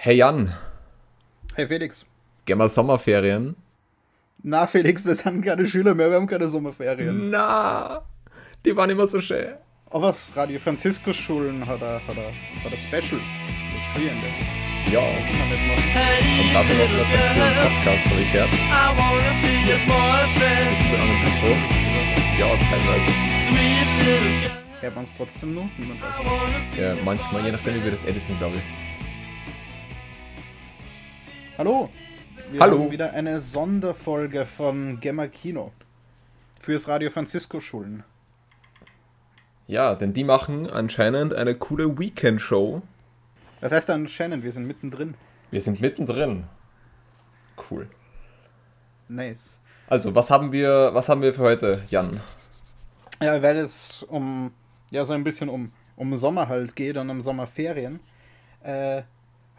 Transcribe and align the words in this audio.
Hey 0.00 0.14
Jan. 0.14 0.54
Hey 1.56 1.66
Felix. 1.66 2.06
Gehen 2.44 2.58
wir 2.58 2.68
Sommerferien? 2.68 3.56
Na 4.44 4.68
Felix, 4.68 5.04
wir 5.04 5.16
sind 5.16 5.42
keine 5.42 5.66
Schüler 5.66 5.92
mehr, 5.92 6.08
wir 6.08 6.18
haben 6.18 6.28
keine 6.28 6.46
Sommerferien. 6.46 7.30
Na, 7.30 8.02
die 8.64 8.76
waren 8.76 8.90
immer 8.90 9.08
so 9.08 9.20
schön. 9.20 9.54
Oh 9.90 10.00
was, 10.00 10.36
Radio 10.36 10.60
Franziskus 10.60 11.16
Schulen 11.16 11.66
hat 11.66 11.82
er, 11.82 11.94
hat 12.06 12.16
er, 12.16 12.30
hat 12.62 12.70
er 12.70 12.78
Special. 12.78 13.20
Das 13.20 13.84
Frühende. 13.92 14.28
Ja. 14.92 15.00
Und 15.00 16.54
dafür 16.54 16.76
noch 16.76 16.84
einen 16.84 17.02
coolen 17.34 17.56
Podcast, 17.58 18.04
habe 18.06 18.20
ich 18.20 18.32
gehört. 18.32 18.52
Mit 18.52 18.60
einem 21.00 21.18
Mikro. 21.24 21.50
Ja, 22.38 22.46
teilweise. 22.70 23.12
Hört 24.80 24.94
man 24.94 25.02
es 25.02 25.14
trotzdem 25.16 25.54
noch? 25.54 25.68
Niemand 25.76 26.00
weiß. 26.00 26.78
Ja, 26.80 26.94
manchmal, 27.04 27.44
je 27.44 27.50
nachdem, 27.50 27.74
wie 27.74 27.82
wir 27.82 27.90
das 27.90 28.04
editen, 28.04 28.38
glaube 28.38 28.58
ich. 28.58 28.87
Hallo. 31.58 31.88
Wir 32.52 32.60
Hallo. 32.60 32.84
haben 32.84 32.92
wieder 32.92 33.14
eine 33.14 33.40
Sonderfolge 33.40 34.46
von 34.46 35.00
Gemma 35.00 35.26
Kino. 35.26 35.72
Fürs 36.60 36.86
Radio 36.86 37.10
Franziskus 37.10 37.64
Schulen. 37.64 38.04
Ja, 39.66 39.96
denn 39.96 40.12
die 40.12 40.22
machen 40.22 40.70
anscheinend 40.70 41.34
eine 41.34 41.56
coole 41.56 41.98
Weekend-Show. 41.98 42.82
Das 43.60 43.72
heißt 43.72 43.90
anscheinend, 43.90 44.44
wir 44.44 44.52
sind 44.52 44.68
mittendrin. 44.68 45.14
Wir 45.50 45.60
sind 45.60 45.80
mittendrin. 45.80 46.44
Cool. 47.68 47.90
Nice. 49.08 49.58
Also, 49.88 50.14
was 50.14 50.30
haben 50.30 50.52
wir, 50.52 50.90
was 50.92 51.08
haben 51.08 51.22
wir 51.22 51.34
für 51.34 51.42
heute, 51.42 51.82
Jan? 51.90 52.20
Ja, 53.20 53.42
weil 53.42 53.56
es 53.56 54.04
um, 54.04 54.52
ja, 54.92 55.04
so 55.04 55.12
ein 55.12 55.24
bisschen 55.24 55.48
um, 55.48 55.72
um 55.96 56.16
Sommer 56.18 56.46
halt 56.46 56.76
geht 56.76 56.96
und 56.96 57.10
um 57.10 57.20
Sommerferien, 57.20 57.98
äh, 58.62 59.02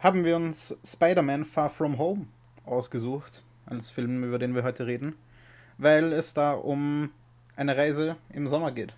haben 0.00 0.24
wir 0.24 0.34
uns 0.34 0.76
Spider-Man 0.84 1.44
Far 1.44 1.68
From 1.68 1.98
Home 1.98 2.26
ausgesucht, 2.64 3.42
als 3.66 3.90
Film, 3.90 4.24
über 4.24 4.38
den 4.38 4.54
wir 4.54 4.62
heute 4.62 4.86
reden, 4.86 5.14
weil 5.76 6.12
es 6.12 6.32
da 6.32 6.52
um 6.52 7.10
eine 7.54 7.76
Reise 7.76 8.16
im 8.32 8.48
Sommer 8.48 8.72
geht. 8.72 8.94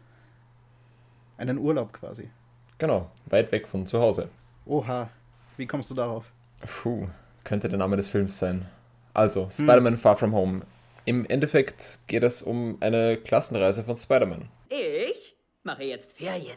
Einen 1.37 1.59
Urlaub 1.59 1.93
quasi. 1.93 2.31
Genau, 2.79 3.11
weit 3.27 3.51
weg 3.51 3.67
von 3.67 3.87
zu 3.87 4.01
Hause. 4.01 4.29
Oha, 4.65 5.11
wie 5.57 5.67
kommst 5.67 5.91
du 5.91 5.95
darauf? 5.95 6.33
Puh, 6.61 7.09
könnte 7.43 7.69
der 7.69 7.79
Name 7.79 7.97
des 7.97 8.09
Films 8.09 8.39
sein. 8.39 8.67
Also, 9.13 9.49
Spider-Man 9.51 9.99
Far 9.99 10.17
From 10.17 10.33
Home. 10.33 10.63
Im 11.05 11.27
Endeffekt 11.27 11.99
geht 12.07 12.23
es 12.23 12.43
um 12.43 12.77
eine 12.81 13.17
Klassenreise 13.17 13.83
von 13.83 13.97
Spider-Man. 13.97 14.49
Ich 14.69 15.37
mache 15.65 15.83
jetzt 15.83 16.13
Ferien. 16.13 16.57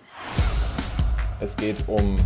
Es 1.40 1.58
geht 1.58 1.88
um 1.88 2.18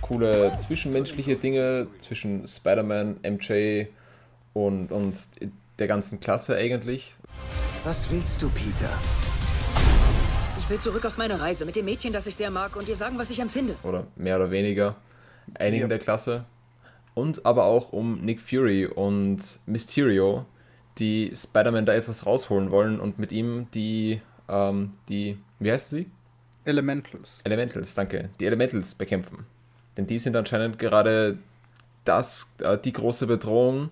coole 0.00 0.52
zwischenmenschliche 0.58 1.36
Dinge 1.36 1.86
zwischen 1.98 2.46
Spider-Man, 2.46 3.20
MJ 3.22 3.86
und, 4.52 4.90
und 4.92 5.14
der 5.78 5.86
ganzen 5.88 6.20
Klasse 6.20 6.56
eigentlich. 6.56 7.14
Was 7.84 8.10
willst 8.10 8.42
du, 8.42 8.48
Peter? 8.50 8.90
Ich 10.58 10.68
will 10.68 10.78
zurück 10.78 11.04
auf 11.04 11.16
meine 11.16 11.40
Reise 11.40 11.64
mit 11.64 11.76
dem 11.76 11.84
Mädchen, 11.84 12.12
das 12.12 12.26
ich 12.26 12.36
sehr 12.36 12.50
mag 12.50 12.76
und 12.76 12.86
dir 12.86 12.94
sagen, 12.96 13.18
was 13.18 13.30
ich 13.30 13.40
empfinde. 13.40 13.74
Oder 13.82 14.06
mehr 14.16 14.36
oder 14.36 14.50
weniger 14.50 14.96
einigen 15.54 15.82
Ja. 15.82 15.88
der 15.88 15.98
Klasse. 15.98 16.44
Und 17.14 17.44
aber 17.44 17.64
auch 17.64 17.92
um 17.92 18.20
Nick 18.20 18.40
Fury 18.40 18.86
und 18.86 19.38
Mysterio, 19.66 20.46
die 20.98 21.32
Spider-Man 21.34 21.86
da 21.86 21.94
etwas 21.94 22.24
rausholen 22.26 22.70
wollen 22.70 23.00
und 23.00 23.18
mit 23.18 23.32
ihm 23.32 23.66
die, 23.74 24.20
ähm, 24.48 24.92
die, 25.08 25.38
wie 25.58 25.72
heißen 25.72 25.90
sie? 25.90 26.06
Elementals. 26.64 27.40
Elementals, 27.44 27.94
danke. 27.94 28.28
Die 28.38 28.46
Elementals 28.46 28.94
bekämpfen. 28.94 29.46
Denn 30.00 30.06
die 30.06 30.18
sind 30.18 30.34
anscheinend 30.34 30.78
gerade 30.78 31.36
das, 32.06 32.50
äh, 32.60 32.78
die 32.78 32.94
große 32.94 33.26
Bedrohung. 33.26 33.90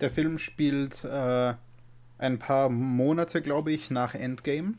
Der 0.00 0.08
Film 0.08 0.38
spielt 0.38 1.02
äh, 1.02 1.54
ein 2.18 2.38
paar 2.38 2.68
Monate, 2.68 3.42
glaube 3.42 3.72
ich, 3.72 3.90
nach 3.90 4.14
Endgame. 4.14 4.74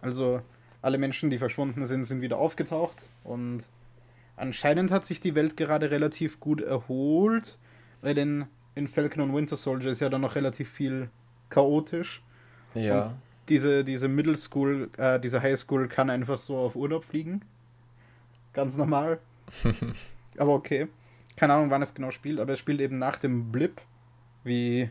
Also 0.00 0.40
alle 0.80 0.96
Menschen, 0.96 1.28
die 1.28 1.36
verschwunden 1.36 1.84
sind, 1.84 2.04
sind 2.04 2.22
wieder 2.22 2.38
aufgetaucht. 2.38 3.10
Und 3.24 3.64
anscheinend 4.36 4.90
hat 4.90 5.04
sich 5.04 5.20
die 5.20 5.34
Welt 5.34 5.58
gerade 5.58 5.90
relativ 5.90 6.40
gut 6.40 6.62
erholt, 6.62 7.58
weil 8.00 8.16
in, 8.16 8.46
in 8.74 8.88
Falcon 8.88 9.22
und 9.22 9.34
Winter 9.34 9.58
Soldier 9.58 9.90
ist 9.90 10.00
ja 10.00 10.08
dann 10.08 10.22
noch 10.22 10.34
relativ 10.34 10.70
viel 10.70 11.10
chaotisch. 11.50 12.22
Ja. 12.72 13.12
Diese, 13.50 13.84
diese 13.84 14.08
Middle 14.08 14.38
School, 14.38 14.88
äh, 14.96 15.20
diese 15.20 15.42
High 15.42 15.58
School 15.58 15.88
kann 15.88 16.08
einfach 16.08 16.38
so 16.38 16.56
auf 16.56 16.74
Urlaub 16.74 17.04
fliegen. 17.04 17.42
Ganz 18.56 18.76
normal. 18.76 19.20
aber 20.38 20.54
okay. 20.54 20.88
Keine 21.36 21.52
Ahnung, 21.52 21.70
wann 21.70 21.82
es 21.82 21.94
genau 21.94 22.10
spielt, 22.10 22.40
aber 22.40 22.54
es 22.54 22.58
spielt 22.58 22.80
eben 22.80 22.98
nach 22.98 23.16
dem 23.16 23.52
Blip, 23.52 23.82
wie 24.44 24.90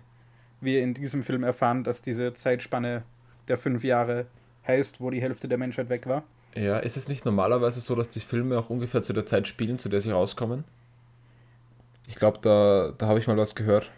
wir 0.61 0.83
in 0.83 0.93
diesem 0.93 1.23
Film 1.23 1.43
erfahren, 1.43 1.83
dass 1.83 2.03
diese 2.03 2.33
Zeitspanne 2.33 3.03
der 3.47 3.57
fünf 3.57 3.83
Jahre 3.83 4.27
heißt, 4.67 5.01
wo 5.01 5.09
die 5.09 5.21
Hälfte 5.21 5.47
der 5.47 5.57
Menschheit 5.57 5.89
weg 5.89 6.05
war. 6.05 6.23
Ja, 6.55 6.77
ist 6.77 6.95
es 6.95 7.07
nicht 7.07 7.25
normalerweise 7.25 7.81
so, 7.81 7.95
dass 7.95 8.09
die 8.09 8.19
Filme 8.19 8.57
auch 8.57 8.69
ungefähr 8.69 9.01
zu 9.01 9.13
der 9.13 9.25
Zeit 9.25 9.47
spielen, 9.47 9.79
zu 9.79 9.89
der 9.89 9.99
sie 9.99 10.11
rauskommen? 10.11 10.63
Ich 12.07 12.15
glaube, 12.15 12.37
da, 12.43 12.93
da 12.95 13.07
habe 13.07 13.17
ich 13.17 13.25
mal 13.25 13.35
was 13.35 13.55
gehört. 13.55 13.91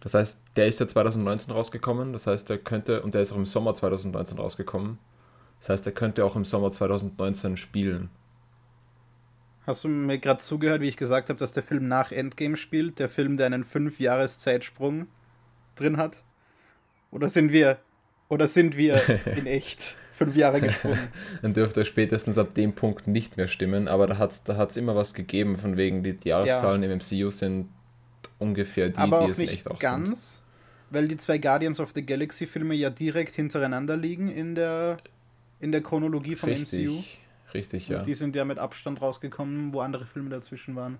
Das 0.00 0.14
heißt, 0.14 0.40
der 0.56 0.66
ist 0.66 0.80
ja 0.80 0.88
2019 0.88 1.52
rausgekommen, 1.52 2.14
das 2.14 2.26
heißt, 2.26 2.48
der 2.48 2.58
könnte, 2.58 3.02
und 3.02 3.12
der 3.12 3.20
ist 3.20 3.32
auch 3.32 3.36
im 3.36 3.46
Sommer 3.46 3.74
2019 3.74 4.38
rausgekommen. 4.38 4.98
Das 5.60 5.68
heißt, 5.68 5.86
er 5.86 5.92
könnte 5.92 6.24
auch 6.24 6.34
im 6.34 6.46
Sommer 6.46 6.70
2019 6.70 7.58
spielen. 7.58 8.08
Hast 9.66 9.84
du 9.84 9.88
mir 9.88 10.18
gerade 10.18 10.40
zugehört, 10.40 10.80
wie 10.80 10.88
ich 10.88 10.96
gesagt 10.96 11.28
habe, 11.28 11.38
dass 11.38 11.52
der 11.52 11.62
Film 11.62 11.86
nach 11.86 12.10
Endgame 12.10 12.56
spielt? 12.56 12.98
Der 12.98 13.08
Film, 13.08 13.36
der 13.36 13.46
einen 13.46 13.64
fünf 13.64 14.00
Jahres 14.00 14.38
Zeitsprung 14.38 15.06
drin 15.76 15.96
hat? 15.96 16.22
Oder 17.12 17.28
sind 17.28 17.52
wir, 17.52 17.78
oder 18.28 18.48
sind 18.48 18.76
wir 18.76 19.00
in 19.36 19.46
echt 19.46 19.96
fünf 20.12 20.34
Jahre 20.34 20.60
gesprungen? 20.60 20.98
Dann 21.42 21.54
dürfte 21.54 21.80
er 21.80 21.84
spätestens 21.84 22.38
ab 22.38 22.54
dem 22.54 22.72
Punkt 22.72 23.06
nicht 23.06 23.36
mehr 23.36 23.46
stimmen, 23.46 23.86
aber 23.86 24.08
da 24.08 24.18
hat 24.18 24.32
es 24.32 24.42
da 24.42 24.56
hat's 24.56 24.76
immer 24.76 24.96
was 24.96 25.14
gegeben, 25.14 25.56
von 25.56 25.76
wegen 25.76 26.02
die 26.02 26.16
Jahreszahlen 26.24 26.82
im 26.82 26.98
MCU 26.98 27.30
sind 27.30 27.68
ungefähr 28.38 28.88
die, 28.88 28.98
aber 28.98 29.26
die 29.26 29.30
es 29.30 29.38
nicht 29.38 29.52
echt 29.52 29.66
auch 29.68 29.72
sind. 29.72 29.80
ganz, 29.80 30.40
weil 30.90 31.06
die 31.06 31.16
zwei 31.18 31.38
Guardians 31.38 31.78
of 31.78 31.92
the 31.94 32.04
Galaxy 32.04 32.46
Filme 32.46 32.74
ja 32.74 32.90
direkt 32.90 33.34
hintereinander 33.34 33.96
liegen 33.96 34.28
in 34.28 34.56
der, 34.56 34.98
in 35.60 35.70
der 35.70 35.82
Chronologie 35.82 36.34
vom 36.34 36.50
MCU. 36.50 37.04
Richtig, 37.54 37.88
ja. 37.88 37.98
Und 37.98 38.06
die 38.06 38.14
sind 38.14 38.34
ja 38.34 38.44
mit 38.44 38.58
Abstand 38.58 39.00
rausgekommen, 39.00 39.72
wo 39.72 39.80
andere 39.80 40.06
Filme 40.06 40.30
dazwischen 40.30 40.76
waren. 40.76 40.98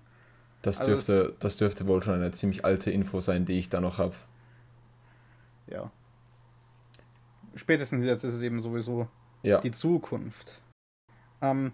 Das 0.61 0.79
Also 0.79 0.93
dürfte, 0.93 1.35
das 1.39 1.57
dürfte 1.57 1.87
wohl 1.87 2.01
schon 2.01 2.13
eine 2.13 2.31
ziemlich 2.31 2.63
alte 2.63 2.91
Info 2.91 3.19
sein, 3.19 3.45
die 3.45 3.59
ich 3.59 3.69
da 3.69 3.81
noch 3.81 3.97
habe. 3.97 4.15
Ja. 5.67 5.91
Spätestens 7.55 8.05
jetzt 8.05 8.23
ist 8.23 8.33
es 8.33 8.41
eben 8.41 8.61
sowieso 8.61 9.07
Ja, 9.43 9.59
die 9.59 9.71
Zukunft. 9.71 10.61
Ähm, 11.41 11.73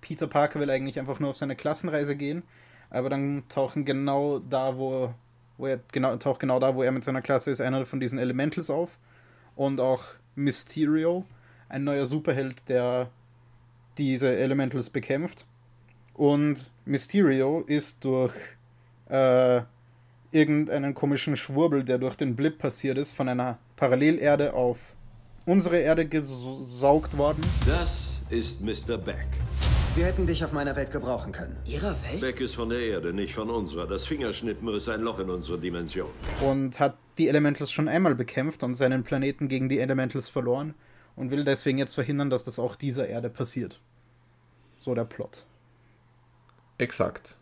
Peter 0.00 0.26
Parker 0.26 0.60
will 0.60 0.70
eigentlich 0.70 0.98
einfach 0.98 1.20
nur 1.20 1.30
auf 1.30 1.36
seine 1.36 1.56
Klassenreise 1.56 2.16
gehen, 2.16 2.42
aber 2.90 3.10
dann 3.10 3.44
tauchen 3.48 3.84
genau 3.84 4.38
da, 4.38 4.78
wo, 4.78 5.12
wo 5.58 5.66
er 5.66 5.80
genau 5.92 6.16
taucht 6.16 6.40
genau 6.40 6.58
da, 6.58 6.74
wo 6.74 6.82
er 6.82 6.92
mit 6.92 7.04
seiner 7.04 7.22
Klasse 7.22 7.50
ist, 7.50 7.60
einer 7.60 7.84
von 7.86 8.00
diesen 8.00 8.18
Elementals 8.18 8.70
auf 8.70 8.98
und 9.56 9.80
auch 9.80 10.04
Mysterio, 10.36 11.26
ein 11.68 11.84
neuer 11.84 12.06
Superheld, 12.06 12.68
der 12.68 13.10
diese 13.98 14.36
Elementals 14.36 14.90
bekämpft. 14.90 15.46
Und 16.14 16.70
Mysterio 16.84 17.60
ist 17.66 18.04
durch 18.04 18.34
äh, 19.08 19.60
irgendeinen 20.30 20.94
komischen 20.94 21.36
Schwurbel, 21.36 21.84
der 21.84 21.98
durch 21.98 22.16
den 22.16 22.36
Blip 22.36 22.58
passiert 22.58 22.98
ist, 22.98 23.12
von 23.12 23.28
einer 23.28 23.58
Parallelerde 23.76 24.54
auf 24.54 24.94
unsere 25.44 25.78
Erde 25.78 26.06
gesaugt 26.06 27.16
worden. 27.16 27.40
Das 27.66 28.20
ist 28.30 28.60
Mr. 28.60 28.98
Beck. 28.98 29.28
Wir 29.94 30.04
hätten 30.04 30.26
dich 30.26 30.44
auf 30.44 30.52
meiner 30.52 30.76
Welt 30.76 30.90
gebrauchen 30.90 31.32
können. 31.32 31.56
Ihrer 31.64 31.94
Welt? 32.10 32.20
Beck 32.20 32.40
ist 32.40 32.54
von 32.54 32.68
der 32.68 32.80
Erde, 32.80 33.14
nicht 33.14 33.34
von 33.34 33.48
unserer. 33.48 33.86
Das 33.86 34.04
Fingerschnippen 34.04 34.68
riss 34.68 34.88
ein 34.88 35.00
Loch 35.00 35.18
in 35.20 35.30
unsere 35.30 35.58
Dimension. 35.58 36.08
und 36.42 36.78
hat 36.80 36.96
die 37.16 37.28
Elementals 37.28 37.72
schon 37.72 37.88
einmal 37.88 38.14
bekämpft 38.14 38.62
und 38.62 38.74
seinen 38.74 39.04
Planeten 39.04 39.48
gegen 39.48 39.70
die 39.70 39.78
Elementals 39.78 40.28
verloren 40.28 40.74
und 41.16 41.30
will 41.30 41.44
deswegen 41.44 41.78
jetzt 41.78 41.94
verhindern, 41.94 42.30
dass 42.30 42.44
das 42.44 42.58
auch 42.58 42.76
dieser 42.76 43.08
Erde 43.08 43.30
passiert. 43.30 43.80
So 44.78 44.94
der 44.94 45.04
Plot. 45.04 45.44
exakt. 46.78 47.36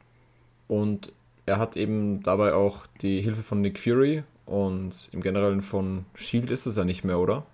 Und 0.68 1.12
er 1.46 1.58
hat 1.58 1.76
eben 1.76 2.22
dabei 2.22 2.54
auch 2.54 2.86
die 3.02 3.20
Hilfe 3.20 3.42
von 3.42 3.60
Nick 3.60 3.78
Fury 3.78 4.24
und 4.46 5.10
im 5.12 5.20
Generellen 5.20 5.60
von 5.60 6.06
Shield 6.14 6.50
ist 6.50 6.64
es 6.66 6.76
ja 6.76 6.84
nicht 6.84 7.04
mehr, 7.04 7.18
oder? 7.18 7.44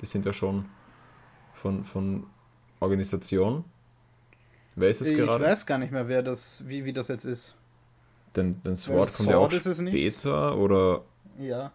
Die 0.00 0.06
sind 0.06 0.24
ja 0.24 0.32
schon 0.32 0.66
von, 1.54 1.84
von 1.84 2.26
Organisation. 2.78 3.64
Wer 4.76 4.88
ist 4.90 5.00
es 5.00 5.08
ich 5.10 5.16
gerade? 5.16 5.44
weiß 5.44 5.66
gar 5.66 5.78
nicht 5.78 5.90
mehr, 5.92 6.06
wer 6.08 6.22
das, 6.22 6.62
wie, 6.66 6.84
wie 6.84 6.92
das 6.92 7.08
jetzt 7.08 7.24
ist. 7.24 7.56
Denn, 8.36 8.62
denn 8.62 8.76
Sword 8.76 9.08
Weil 9.08 9.16
kommt 9.16 9.30
ja 9.30 9.38
auch 9.38 9.50
Sword 9.50 9.54
ist 9.54 9.66
es 9.66 9.80
nicht. 9.80 9.92
später 9.94 10.56
oder 10.56 11.02
Ja. 11.38 11.72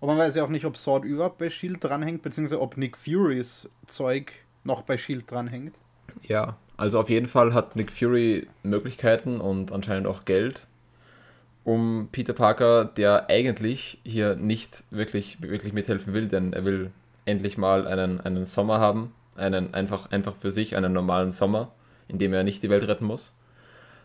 Und 0.00 0.08
man 0.08 0.18
weiß 0.18 0.34
ja 0.36 0.44
auch 0.44 0.48
nicht, 0.48 0.64
ob 0.64 0.76
Sword 0.76 1.04
überhaupt 1.04 1.38
bei 1.38 1.50
Shield 1.50 1.82
dranhängt, 1.82 2.22
beziehungsweise 2.22 2.60
ob 2.60 2.76
Nick 2.76 2.96
Furys 2.96 3.68
Zeug 3.86 4.32
noch 4.64 4.82
bei 4.82 4.98
Shield 4.98 5.30
dranhängt. 5.30 5.74
ja, 6.22 6.56
Also 6.76 7.00
auf 7.00 7.08
jeden 7.10 7.26
Fall 7.26 7.54
hat 7.54 7.76
Nick 7.76 7.90
Fury 7.92 8.48
Möglichkeiten 8.62 9.40
und 9.40 9.72
anscheinend 9.72 10.06
auch 10.06 10.24
Geld, 10.24 10.66
um 11.64 12.08
Peter 12.12 12.32
Parker, 12.34 12.84
der 12.84 13.28
eigentlich 13.28 13.98
hier 14.04 14.36
nicht 14.36 14.84
wirklich, 14.90 15.40
wirklich 15.42 15.72
mithelfen 15.72 16.12
will, 16.14 16.28
denn 16.28 16.52
er 16.52 16.64
will 16.64 16.90
endlich 17.24 17.58
mal 17.58 17.86
einen, 17.88 18.20
einen 18.20 18.46
Sommer 18.46 18.78
haben, 18.80 19.12
einen 19.36 19.74
einfach, 19.74 20.10
einfach 20.10 20.36
für 20.36 20.52
sich, 20.52 20.76
einen 20.76 20.92
normalen 20.92 21.32
Sommer, 21.32 21.72
in 22.08 22.18
dem 22.18 22.32
er 22.32 22.44
nicht 22.44 22.62
die 22.62 22.70
Welt 22.70 22.86
retten 22.86 23.06
muss. 23.06 23.32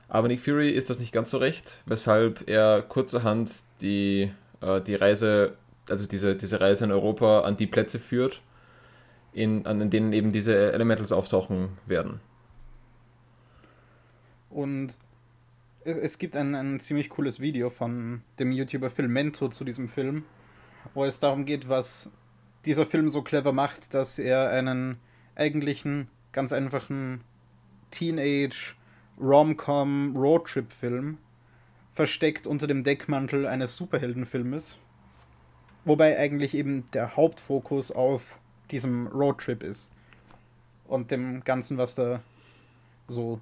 Aber 0.09 0.27
Nick 0.27 0.41
Fury 0.41 0.69
ist 0.71 0.89
das 0.89 0.99
nicht 0.99 1.13
ganz 1.13 1.29
so 1.29 1.37
recht, 1.37 1.81
weshalb 1.85 2.47
er 2.49 2.81
kurzerhand 2.81 3.51
die, 3.81 4.31
äh, 4.61 4.81
die 4.81 4.95
Reise, 4.95 5.53
also 5.91 6.07
diese, 6.07 6.35
diese 6.35 6.59
Reise 6.59 6.85
in 6.85 6.91
Europa 6.91 7.41
an 7.41 7.57
die 7.57 7.67
Plätze 7.67 7.99
führt, 7.99 8.41
in, 9.33 9.65
an 9.65 9.89
denen 9.89 10.13
eben 10.13 10.31
diese 10.31 10.73
Elementals 10.73 11.11
auftauchen 11.11 11.77
werden. 11.85 12.19
Und 14.49 14.97
es, 15.83 15.97
es 15.97 16.17
gibt 16.17 16.35
ein, 16.35 16.55
ein 16.55 16.79
ziemlich 16.79 17.09
cooles 17.09 17.39
Video 17.39 17.69
von 17.69 18.21
dem 18.39 18.51
YouTuber 18.51 18.89
Phil 18.89 19.07
Mento 19.07 19.49
zu 19.49 19.63
diesem 19.63 19.87
Film, 19.87 20.23
wo 20.93 21.05
es 21.05 21.19
darum 21.19 21.45
geht, 21.45 21.69
was 21.69 22.09
dieser 22.65 22.85
Film 22.85 23.09
so 23.09 23.21
clever 23.21 23.53
macht, 23.53 23.93
dass 23.93 24.19
er 24.19 24.49
einen 24.49 24.97
eigentlichen, 25.35 26.07
ganz 26.31 26.53
einfachen 26.53 27.21
Teenage 27.89 28.75
Rom-Com 29.19 30.15
Roadtrip-Film 30.15 31.17
versteckt 31.91 32.47
unter 32.47 32.67
dem 32.67 32.83
Deckmantel 32.83 33.45
eines 33.45 33.75
Superheldenfilmes. 33.75 34.77
Wobei 35.85 36.17
eigentlich 36.17 36.53
eben 36.53 36.85
der 36.91 37.15
Hauptfokus 37.15 37.91
auf 37.91 38.37
diesem 38.69 39.07
Roadtrip 39.07 39.63
ist. 39.63 39.89
Und 40.87 41.11
dem 41.11 41.43
Ganzen, 41.43 41.77
was 41.77 41.95
da 41.95 42.21
so 43.07 43.39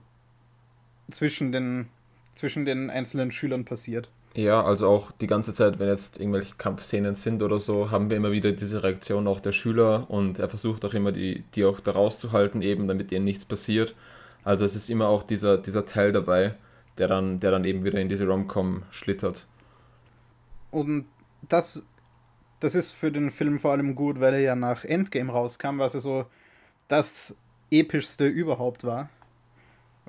zwischen 1.11 1.51
den, 1.51 1.87
zwischen 2.35 2.65
den 2.65 2.89
einzelnen 2.89 3.31
Schülern 3.31 3.65
passiert. 3.65 4.09
Ja, 4.35 4.63
also 4.63 4.87
auch 4.87 5.11
die 5.11 5.27
ganze 5.27 5.53
Zeit, 5.53 5.79
wenn 5.79 5.87
jetzt 5.87 6.19
irgendwelche 6.19 6.53
Kampfszenen 6.55 7.15
sind 7.15 7.41
oder 7.41 7.59
so, 7.59 7.89
haben 7.89 8.09
wir 8.09 8.17
immer 8.17 8.31
wieder 8.31 8.51
diese 8.51 8.83
Reaktion 8.83 9.27
auch 9.27 9.39
der 9.39 9.53
Schüler 9.53 10.09
und 10.09 10.37
er 10.37 10.49
versucht 10.49 10.85
auch 10.85 10.93
immer, 10.93 11.11
die, 11.11 11.43
die 11.55 11.65
auch 11.65 11.79
da 11.79 11.91
rauszuhalten, 11.91 12.61
eben 12.61 12.87
damit 12.87 13.11
ihnen 13.11 13.25
nichts 13.25 13.45
passiert. 13.45 13.95
Also 14.43 14.65
es 14.65 14.75
ist 14.75 14.89
immer 14.89 15.07
auch 15.07 15.23
dieser, 15.23 15.57
dieser 15.57 15.85
Teil 15.85 16.11
dabei, 16.11 16.53
der 16.99 17.07
dann, 17.07 17.39
der 17.39 17.51
dann 17.51 17.65
eben 17.65 17.83
wieder 17.83 17.99
in 17.99 18.07
diese 18.07 18.27
Rom-Com 18.27 18.83
schlittert. 18.91 19.47
Und 20.69 21.05
das, 21.47 21.85
das 22.59 22.75
ist 22.75 22.91
für 22.91 23.11
den 23.11 23.31
Film 23.31 23.59
vor 23.59 23.71
allem 23.71 23.95
gut, 23.95 24.19
weil 24.19 24.33
er 24.33 24.39
ja 24.39 24.55
nach 24.55 24.83
Endgame 24.83 25.31
rauskam, 25.31 25.79
was 25.79 25.93
ja 25.93 25.99
so 25.99 26.25
das 26.87 27.33
epischste 27.71 28.27
überhaupt 28.27 28.83
war 28.83 29.09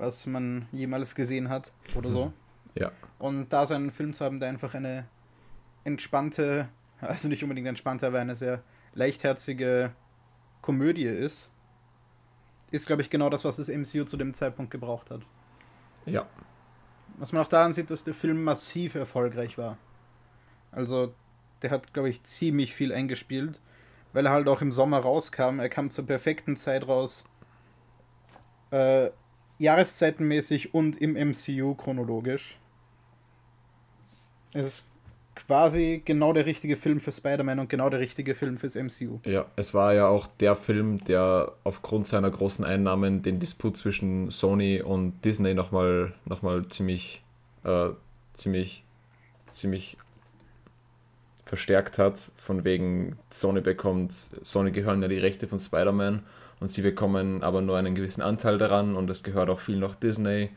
was 0.00 0.26
man 0.26 0.66
jemals 0.72 1.14
gesehen 1.14 1.48
hat 1.48 1.72
oder 1.94 2.10
so. 2.10 2.32
Ja. 2.74 2.90
Und 3.18 3.50
da 3.50 3.66
so 3.66 3.74
einen 3.74 3.90
Film 3.90 4.12
zu 4.12 4.24
haben, 4.24 4.40
der 4.40 4.48
einfach 4.48 4.74
eine 4.74 5.06
entspannte, 5.84 6.68
also 7.00 7.28
nicht 7.28 7.42
unbedingt 7.42 7.68
entspannte, 7.68 8.06
aber 8.06 8.18
eine 8.18 8.34
sehr 8.34 8.62
leichtherzige 8.94 9.92
Komödie 10.62 11.04
ist, 11.04 11.50
ist, 12.70 12.86
glaube 12.86 13.02
ich, 13.02 13.10
genau 13.10 13.30
das, 13.30 13.44
was 13.44 13.56
das 13.56 13.68
MCU 13.68 14.04
zu 14.04 14.16
dem 14.16 14.32
Zeitpunkt 14.32 14.70
gebraucht 14.70 15.10
hat. 15.10 15.22
Ja. 16.06 16.26
Was 17.18 17.32
man 17.32 17.42
auch 17.42 17.48
daran 17.48 17.72
sieht, 17.72 17.90
dass 17.90 18.04
der 18.04 18.14
Film 18.14 18.42
massiv 18.42 18.94
erfolgreich 18.94 19.58
war. 19.58 19.76
Also, 20.70 21.12
der 21.62 21.70
hat, 21.70 21.92
glaube 21.92 22.10
ich, 22.10 22.22
ziemlich 22.22 22.74
viel 22.74 22.92
eingespielt, 22.92 23.60
weil 24.12 24.26
er 24.26 24.32
halt 24.32 24.48
auch 24.48 24.62
im 24.62 24.72
Sommer 24.72 24.98
rauskam. 24.98 25.60
Er 25.60 25.68
kam 25.68 25.90
zur 25.90 26.06
perfekten 26.06 26.56
Zeit 26.56 26.88
raus. 26.88 27.24
Äh, 28.70 29.10
jahreszeitenmäßig 29.58 30.74
und 30.74 31.00
im 31.00 31.12
MCU 31.12 31.74
chronologisch. 31.74 32.58
Es 34.52 34.66
ist 34.66 34.90
quasi 35.34 36.02
genau 36.04 36.32
der 36.32 36.46
richtige 36.46 36.76
Film 36.76 37.00
für 37.00 37.12
Spider-Man 37.12 37.60
und 37.60 37.68
genau 37.68 37.88
der 37.88 38.00
richtige 38.00 38.34
Film 38.34 38.58
fürs 38.58 38.74
MCU. 38.74 39.20
Ja, 39.24 39.46
es 39.56 39.74
war 39.74 39.94
ja 39.94 40.08
auch 40.08 40.26
der 40.26 40.56
Film, 40.56 41.02
der 41.04 41.52
aufgrund 41.64 42.06
seiner 42.06 42.30
großen 42.30 42.64
Einnahmen 42.64 43.22
den 43.22 43.38
Disput 43.38 43.76
zwischen 43.76 44.30
Sony 44.30 44.82
und 44.82 45.24
Disney 45.24 45.54
nochmal 45.54 46.14
noch 46.24 46.42
mal 46.42 46.66
ziemlich, 46.68 47.22
äh, 47.64 47.90
ziemlich, 48.32 48.84
ziemlich 49.52 49.96
verstärkt 51.50 51.98
hat. 51.98 52.30
Von 52.36 52.62
wegen 52.62 53.18
Sony 53.28 53.60
bekommt, 53.60 54.12
Sony 54.42 54.70
gehören 54.70 55.02
ja 55.02 55.08
die 55.08 55.18
Rechte 55.18 55.48
von 55.48 55.58
Spider-Man 55.58 56.22
und 56.60 56.70
sie 56.70 56.80
bekommen 56.80 57.42
aber 57.42 57.60
nur 57.60 57.76
einen 57.76 57.96
gewissen 57.96 58.22
Anteil 58.22 58.56
daran 58.56 58.94
und 58.94 59.10
es 59.10 59.24
gehört 59.24 59.50
auch 59.50 59.58
viel 59.58 59.76
noch 59.76 59.96
Disney 59.96 60.50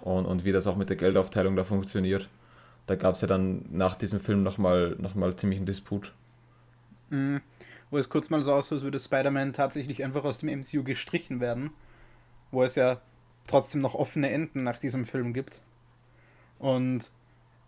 und, 0.00 0.24
und 0.24 0.46
wie 0.46 0.52
das 0.52 0.66
auch 0.66 0.76
mit 0.76 0.88
der 0.88 0.96
Geldaufteilung 0.96 1.56
da 1.56 1.64
funktioniert. 1.64 2.26
Da 2.86 2.94
gab 2.94 3.16
es 3.16 3.20
ja 3.20 3.28
dann 3.28 3.66
nach 3.70 3.96
diesem 3.96 4.18
Film 4.18 4.42
nochmal 4.42 4.96
noch 4.98 5.14
mal 5.14 5.36
ziemlich 5.36 5.58
einen 5.58 5.66
Disput. 5.66 6.10
Mhm. 7.10 7.42
Wo 7.90 7.98
es 7.98 8.08
kurz 8.08 8.30
mal 8.30 8.42
so 8.42 8.54
aussah, 8.54 8.76
als 8.76 8.84
würde 8.84 8.98
Spider-Man 8.98 9.52
tatsächlich 9.52 10.02
einfach 10.02 10.24
aus 10.24 10.38
dem 10.38 10.48
MCU 10.48 10.82
gestrichen 10.84 11.40
werden. 11.40 11.70
Wo 12.50 12.62
es 12.62 12.76
ja 12.76 13.02
trotzdem 13.46 13.82
noch 13.82 13.94
offene 13.94 14.30
Enden 14.30 14.64
nach 14.64 14.78
diesem 14.78 15.04
Film 15.04 15.34
gibt. 15.34 15.60
Und 16.58 17.10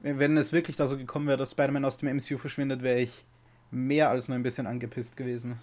wenn 0.02 0.36
es 0.36 0.52
wirklich 0.52 0.76
da 0.76 0.88
so 0.88 0.96
gekommen 0.96 1.26
wäre, 1.26 1.38
dass 1.38 1.52
Spider-Man 1.52 1.84
aus 1.84 1.98
dem 1.98 2.16
MCU 2.16 2.38
verschwindet, 2.38 2.82
wäre 2.82 3.00
ich 3.00 3.24
mehr 3.70 4.10
als 4.10 4.28
nur 4.28 4.36
ein 4.36 4.42
bisschen 4.42 4.66
angepisst 4.66 5.16
gewesen. 5.16 5.58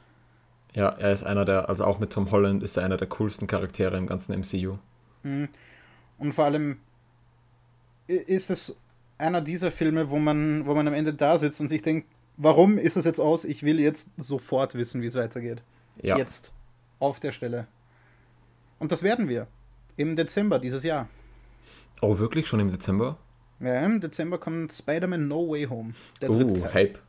Ja, 0.74 0.90
er 0.90 1.12
ist 1.12 1.24
einer 1.24 1.46
der, 1.46 1.70
also 1.70 1.84
auch 1.84 2.00
mit 2.00 2.12
Tom 2.12 2.32
Holland 2.32 2.64
ist 2.64 2.78
er 2.78 2.84
einer 2.84 2.98
der 2.98 3.08
coolsten 3.08 3.48
Charaktere 3.48 3.98
im 3.98 4.08
ganzen 4.08 4.40
MCU. 4.40 4.78
Mhm. 5.24 5.50
Und 6.18 6.34
vor 6.34 6.46
allem 6.46 6.78
ist 8.08 8.50
es 8.50 8.76
einer 9.18 9.42
dieser 9.42 9.72
Filme, 9.72 10.10
wo 10.10 10.20
man, 10.20 10.66
wo 10.66 10.74
man 10.74 10.88
am 10.88 10.94
Ende 10.94 11.14
da 11.14 11.38
sitzt 11.38 11.60
und 11.60 11.68
sich 11.68 11.82
denkt, 11.82 12.08
warum 12.38 12.78
ist 12.78 12.98
es 12.98 13.06
jetzt 13.06 13.20
aus? 13.20 13.44
Ich 13.44 13.64
will 13.64 13.80
jetzt 13.80 14.10
sofort 14.18 14.76
wissen, 14.76 15.02
wie 15.02 15.08
es 15.08 15.16
weitergeht. 15.16 15.62
Ja. 16.02 16.18
Jetzt. 16.18 16.52
Auf 17.00 17.20
der 17.20 17.32
Stelle. 17.32 17.68
Und 18.80 18.92
das 18.92 19.04
werden 19.04 19.28
wir. 19.28 19.48
Im 19.98 20.16
Dezember 20.16 20.60
dieses 20.60 20.84
Jahr. 20.84 21.10
Oh, 22.02 22.20
wirklich? 22.20 22.48
Schon 22.48 22.60
im 22.62 22.72
Dezember? 22.72 23.18
Ja, 23.60 23.86
im 23.86 24.00
Dezember 24.00 24.38
kommt 24.38 24.72
Spider-Man 24.72 25.28
No 25.28 25.50
Way 25.50 25.66
Home. 25.66 25.94
Der 26.22 26.30
oh, 26.30 26.74
Hype. 26.74 27.00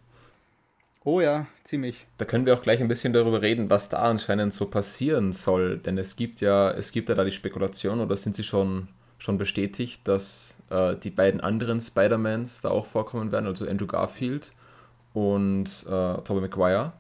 Oh 1.05 1.21
ja, 1.21 1.47
ziemlich. 1.65 2.07
Da 2.19 2.25
können 2.25 2.45
wir 2.45 2.55
auch 2.55 2.63
gleich 2.63 2.81
ein 2.81 2.89
bisschen 2.89 3.13
darüber 3.13 3.41
reden, 3.41 3.71
was 3.71 3.89
da 3.89 3.99
anscheinend 3.99 4.53
so 4.53 4.67
passieren 4.67 5.33
soll. 5.33 5.79
Denn 5.79 5.97
es 5.97 6.17
gibt 6.17 6.41
ja, 6.41 6.71
es 6.73 6.93
gibt 6.93 7.09
ja 7.09 7.15
da 7.15 7.25
die 7.25 7.33
Spekulation, 7.33 8.01
oder 8.01 8.17
sind 8.17 8.37
sie 8.37 8.43
schon, 8.43 8.89
schon 9.19 9.39
bestätigt, 9.39 10.03
dass 10.05 10.55
äh, 10.69 10.97
die 10.97 11.11
beiden 11.11 11.41
anderen 11.41 11.81
Spider-Mans 11.81 12.61
da 12.63 12.71
auch 12.71 12.87
vorkommen 12.87 13.33
werden, 13.33 13.47
also 13.47 13.67
Andrew 13.67 13.87
Garfield 13.87 14.53
und 15.15 15.87
äh, 15.87 16.23
Tobey 16.23 16.41
Maguire. 16.41 16.93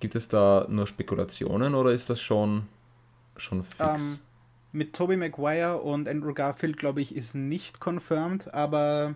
Gibt 0.00 0.14
es 0.14 0.28
da 0.28 0.66
nur 0.68 0.86
Spekulationen 0.86 1.74
oder 1.74 1.92
ist 1.92 2.08
das 2.08 2.20
schon, 2.20 2.68
schon 3.36 3.62
fix? 3.62 3.80
Um, 3.80 3.94
ähm, 3.94 4.18
mit 4.74 4.92
Tobey 4.92 5.16
Maguire 5.16 5.80
und 5.80 6.08
Andrew 6.08 6.34
Garfield, 6.34 6.76
glaube 6.76 7.00
ich, 7.00 7.14
ist 7.14 7.34
nicht 7.34 7.80
confirmed, 7.80 8.52
aber 8.52 9.14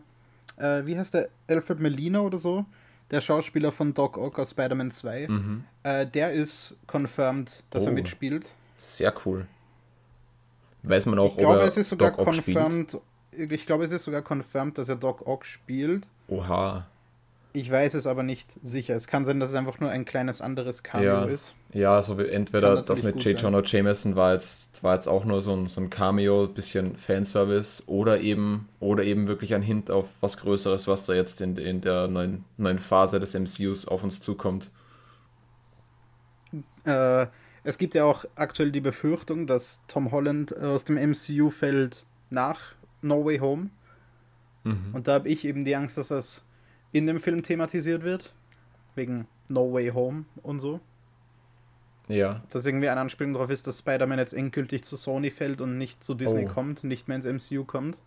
äh, 0.56 0.86
wie 0.86 0.98
heißt 0.98 1.14
der? 1.14 1.28
Alfred 1.48 1.80
Molina 1.80 2.20
oder 2.20 2.38
so? 2.38 2.64
der 3.10 3.20
Schauspieler 3.20 3.72
von 3.72 3.94
Doc 3.94 4.18
Ock 4.18 4.38
aus 4.38 4.50
Spider-Man 4.50 4.90
2, 4.90 5.28
mhm. 5.28 5.64
äh, 5.82 6.06
der 6.06 6.32
ist 6.32 6.76
confirmed, 6.86 7.62
dass 7.70 7.84
oh, 7.84 7.86
er 7.86 7.92
mitspielt. 7.92 8.52
Sehr 8.76 9.12
cool. 9.24 9.46
Weiß 10.82 11.06
man 11.06 11.18
auch, 11.18 11.32
ich 11.32 11.38
glaube, 11.38 11.62
es 11.62 11.76
ist 11.76 11.88
sogar 11.88 12.12
Doc 12.12 12.26
confirmed. 12.26 12.98
Ich 13.32 13.66
glaube, 13.66 13.84
es 13.84 13.92
ist 13.92 14.04
sogar 14.04 14.22
confirmed, 14.22 14.78
dass 14.78 14.88
er 14.88 14.96
Doc 14.96 15.26
Ock 15.26 15.44
spielt. 15.44 16.06
Oha. 16.28 16.86
Ich 17.54 17.70
weiß 17.70 17.94
es 17.94 18.06
aber 18.06 18.22
nicht 18.22 18.58
sicher. 18.62 18.94
Es 18.94 19.06
kann 19.06 19.24
sein, 19.24 19.40
dass 19.40 19.50
es 19.50 19.56
einfach 19.56 19.80
nur 19.80 19.90
ein 19.90 20.04
kleines 20.04 20.42
anderes 20.42 20.82
Cameo 20.82 21.06
ja. 21.06 21.24
ist. 21.24 21.54
Ja, 21.72 22.02
so 22.02 22.18
wie 22.18 22.28
entweder 22.28 22.82
das 22.82 23.02
mit 23.02 23.22
J. 23.24 23.40
Jonah 23.40 23.62
Jameson 23.64 24.16
war 24.16 24.34
jetzt, 24.34 24.82
war 24.82 24.94
jetzt 24.94 25.08
auch 25.08 25.24
nur 25.24 25.40
so 25.40 25.54
ein, 25.54 25.66
so 25.66 25.80
ein 25.80 25.88
Cameo, 25.88 26.46
bisschen 26.46 26.96
Fanservice, 26.96 27.84
oder 27.86 28.20
eben, 28.20 28.68
oder 28.80 29.02
eben 29.02 29.28
wirklich 29.28 29.54
ein 29.54 29.62
Hint 29.62 29.90
auf 29.90 30.06
was 30.20 30.36
Größeres, 30.36 30.88
was 30.88 31.06
da 31.06 31.14
jetzt 31.14 31.40
in, 31.40 31.56
in 31.56 31.80
der 31.80 32.08
neuen, 32.08 32.44
neuen 32.58 32.78
Phase 32.78 33.18
des 33.18 33.34
MCUs 33.34 33.88
auf 33.88 34.04
uns 34.04 34.20
zukommt. 34.20 34.70
Äh, 36.84 37.26
es 37.64 37.78
gibt 37.78 37.94
ja 37.94 38.04
auch 38.04 38.24
aktuell 38.34 38.72
die 38.72 38.80
Befürchtung, 38.80 39.46
dass 39.46 39.80
Tom 39.88 40.10
Holland 40.10 40.56
aus 40.56 40.84
dem 40.84 40.96
MCU 40.96 41.50
fällt 41.50 42.04
nach 42.30 42.60
No 43.02 43.24
Way 43.24 43.38
Home. 43.38 43.70
Mhm. 44.64 44.90
Und 44.92 45.08
da 45.08 45.14
habe 45.14 45.28
ich 45.28 45.44
eben 45.44 45.64
die 45.64 45.76
Angst, 45.76 45.98
dass 45.98 46.08
das 46.08 46.42
in 46.98 47.06
dem 47.06 47.20
Film 47.20 47.42
thematisiert 47.42 48.02
wird. 48.02 48.32
Wegen 48.94 49.26
No 49.48 49.72
Way 49.72 49.90
Home 49.90 50.24
und 50.42 50.60
so. 50.60 50.80
Ja. 52.08 52.42
Dass 52.50 52.66
irgendwie 52.66 52.88
eine 52.88 53.00
Anspielung 53.00 53.34
darauf 53.34 53.50
ist, 53.50 53.66
dass 53.66 53.78
Spider-Man 53.78 54.18
jetzt 54.18 54.32
endgültig 54.32 54.84
zu 54.84 54.96
Sony 54.96 55.30
fällt 55.30 55.60
und 55.60 55.78
nicht 55.78 56.02
zu 56.02 56.14
Disney 56.14 56.46
oh. 56.48 56.52
kommt, 56.52 56.84
nicht 56.84 57.06
mehr 57.06 57.16
ins 57.16 57.26
MCU 57.26 57.64
kommt. 57.64 57.98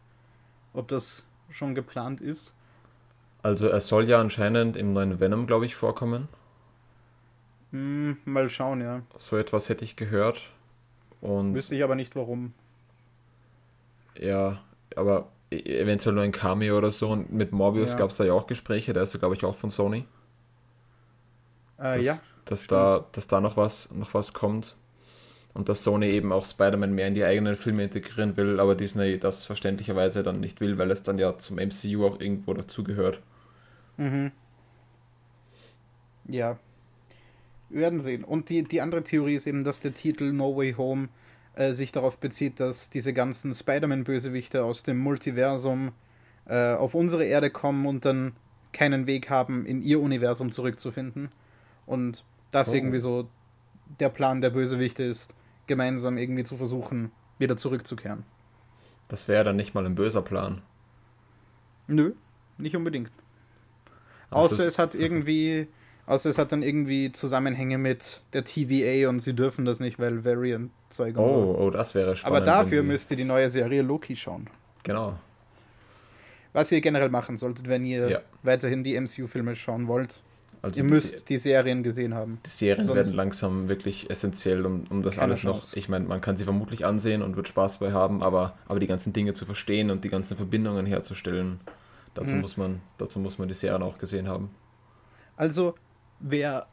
Ob 0.74 0.88
das 0.88 1.26
schon 1.50 1.76
geplant 1.76 2.22
ist. 2.22 2.54
Also 3.44 3.68
er 3.68 3.80
soll 3.80 4.08
ja 4.08 4.20
anscheinend 4.20 4.78
im 4.78 4.94
neuen 4.94 5.20
Venom, 5.20 5.48
glaube 5.48 5.66
ich, 5.66 5.76
vorkommen. 5.76 6.28
Hm, 7.72 8.18
mal 8.26 8.50
schauen, 8.50 8.82
ja. 8.82 9.02
So 9.18 9.38
etwas 9.38 9.70
hätte 9.70 9.84
ich 9.84 9.96
gehört. 9.96 10.42
Und 11.22 11.54
Wüsste 11.54 11.76
ich 11.76 11.84
aber 11.84 11.96
nicht 11.96 12.16
warum. 12.16 12.54
ja, 14.16 14.62
aber 14.96 15.32
eventuell 15.52 16.16
nur 16.16 16.24
ein 16.24 16.32
Cameo 16.32 16.78
oder 16.78 16.92
so. 16.92 17.10
Und 17.10 17.32
mit 17.32 17.52
Morbius 17.52 17.92
Ja. 17.92 17.98
gab 17.98 18.10
es 18.12 18.18
da 18.18 18.24
ja 18.26 18.34
auch 18.34 18.48
Gespräche, 18.48 18.94
der 18.94 19.04
ist 19.04 19.14
ja, 19.14 19.20
glaube 19.20 19.36
ich, 19.36 19.44
auch 19.46 19.56
von 19.56 19.70
Sony. 19.70 20.06
Äh, 21.78 21.98
dass, 21.98 22.06
ja, 22.06 22.20
dass 22.46 22.64
stimmt. 22.64 22.72
da, 22.72 23.06
dass 23.12 23.28
da 23.28 23.42
noch 23.42 23.58
was, 23.58 23.92
noch 23.92 24.14
was 24.14 24.34
kommt. 24.34 24.76
Und 25.54 25.68
dass 25.68 25.84
Sony 25.84 26.10
eben 26.12 26.32
auch 26.32 26.46
Spider-Man 26.46 26.94
mehr 26.94 27.08
in 27.08 27.14
die 27.16 27.26
eigenen 27.26 27.56
Filme 27.56 27.84
integrieren 27.84 28.38
will, 28.38 28.60
aber 28.62 28.76
Disney 28.76 29.20
das 29.20 29.44
verständlicherweise 29.46 30.24
dann 30.24 30.40
nicht 30.40 30.62
will, 30.62 30.78
weil 30.78 30.92
es 30.92 31.04
dann 31.04 31.20
ja 31.20 31.38
zum 31.38 31.58
MCU 31.58 32.06
auch 32.08 32.20
irgendwo 32.22 32.54
dazugehört. 32.54 33.22
Mhm. 33.98 34.32
Ja. 36.28 36.58
Wir 37.70 37.82
werden 37.82 38.02
sehen. 38.02 38.24
Und 38.24 38.50
die, 38.50 38.64
die 38.64 38.82
andere 38.82 39.04
Theorie 39.04 39.36
ist 39.36 39.48
eben, 39.48 39.64
dass 39.64 39.82
der 39.82 39.94
Titel 39.94 40.32
No 40.34 40.56
Way 40.56 40.74
Home 40.74 41.10
äh, 41.56 41.74
sich 41.74 41.92
darauf 41.92 42.18
bezieht, 42.18 42.60
dass 42.60 42.90
diese 42.90 43.14
ganzen 43.14 43.54
Spider-Man-Bösewichte 43.54 44.64
aus 44.64 44.84
dem 44.84 44.98
Multiversum 45.00 45.92
äh, 46.46 46.74
auf 46.74 46.96
unsere 46.96 47.26
Erde 47.26 47.50
kommen 47.50 47.86
und 47.86 48.06
dann 48.06 48.34
keinen 48.74 49.06
Weg 49.06 49.30
haben, 49.30 49.66
in 49.66 49.82
ihr 49.82 50.00
Universum 50.00 50.52
zurückzufinden. 50.52 51.30
Und 51.86 52.24
das 52.52 52.70
Oh. 52.70 52.74
irgendwie 52.74 53.00
so 53.00 53.28
der 54.00 54.10
Plan 54.10 54.42
der 54.42 54.50
Bösewichte 54.50 55.04
ist, 55.04 55.34
gemeinsam 55.68 56.18
irgendwie 56.18 56.44
zu 56.44 56.58
versuchen, 56.58 57.12
wieder 57.38 57.58
zurückzukehren. 57.58 58.24
Das 59.10 59.28
wäre 59.28 59.44
dann 59.44 59.58
nicht 59.58 59.74
mal 59.74 59.86
ein 59.86 59.96
böser 59.96 60.22
Plan. 60.22 60.62
Nö, 61.88 62.14
nicht 62.58 62.76
unbedingt. 62.76 63.12
Außer 64.30 64.66
es 64.66 64.80
hat 64.80 64.96
irgendwie, 64.96 65.68
außer 66.12 66.30
es 66.30 66.38
hat 66.38 66.52
dann 66.52 66.62
irgendwie 66.64 67.12
Zusammenhänge 67.12 67.78
mit 67.78 68.22
der 68.34 68.44
TVA 68.44 69.10
und 69.10 69.22
sie 69.22 69.34
dürfen 69.34 69.66
das 69.66 69.80
nicht, 69.80 69.98
weil 70.00 70.24
Variant 70.26 70.72
Zeug 70.90 71.16
und 71.18 71.28
so. 71.28 71.56
Oh, 71.58 71.64
oh, 71.66 71.70
das 71.70 71.96
wäre 71.96 72.16
spannend. 72.16 72.38
Aber 72.38 72.46
dafür 72.46 72.84
müsst 72.84 73.10
ihr 73.12 73.18
die 73.18 73.24
neue 73.24 73.50
Serie 73.50 73.82
Loki 73.82 74.16
schauen. 74.16 74.48
Genau. 74.84 75.18
Was 76.54 76.72
ihr 76.72 76.82
generell 76.82 77.10
machen 77.10 77.38
solltet, 77.38 77.68
wenn 77.70 77.86
ihr 77.86 78.10
Ja. 78.10 78.20
weiterhin 78.44 78.84
die 78.84 78.96
MCU-Filme 79.00 79.56
schauen 79.56 79.88
wollt. 79.88 80.22
Also 80.64 80.78
Ihr 80.80 80.84
die 80.84 80.90
müsst 80.90 81.20
Se- 81.20 81.26
die 81.26 81.38
Serien 81.40 81.82
gesehen 81.82 82.14
haben. 82.14 82.40
Die 82.46 82.50
Serien 82.50 82.86
sonst- 82.86 82.96
werden 82.98 83.14
langsam 83.14 83.68
wirklich 83.70 84.10
essentiell, 84.12 84.64
um, 84.66 84.84
um 84.90 85.02
das 85.02 85.18
alles 85.18 85.44
noch. 85.44 85.60
Chance. 85.60 85.76
Ich 85.80 85.90
meine, 85.90 86.06
man 86.06 86.22
kann 86.22 86.36
sie 86.38 86.44
vermutlich 86.44 86.86
ansehen 86.86 87.24
und 87.24 87.36
wird 87.36 87.48
Spaß 87.48 87.80
bei 87.80 87.94
haben, 87.94 88.22
aber, 88.22 88.54
aber 88.68 88.80
die 88.80 88.86
ganzen 88.86 89.12
Dinge 89.14 89.34
zu 89.34 89.46
verstehen 89.46 89.90
und 89.90 90.04
die 90.04 90.10
ganzen 90.10 90.38
Verbindungen 90.38 90.86
herzustellen, 90.86 91.60
dazu, 92.14 92.36
Mhm. 92.36 92.42
muss, 92.42 92.58
man, 92.58 92.82
dazu 93.00 93.18
muss 93.20 93.40
man 93.40 93.48
die 93.48 93.56
Serien 93.56 93.82
auch 93.82 93.98
gesehen 93.98 94.28
haben. 94.28 94.52
Also, 95.36 95.74
wer, 96.22 96.68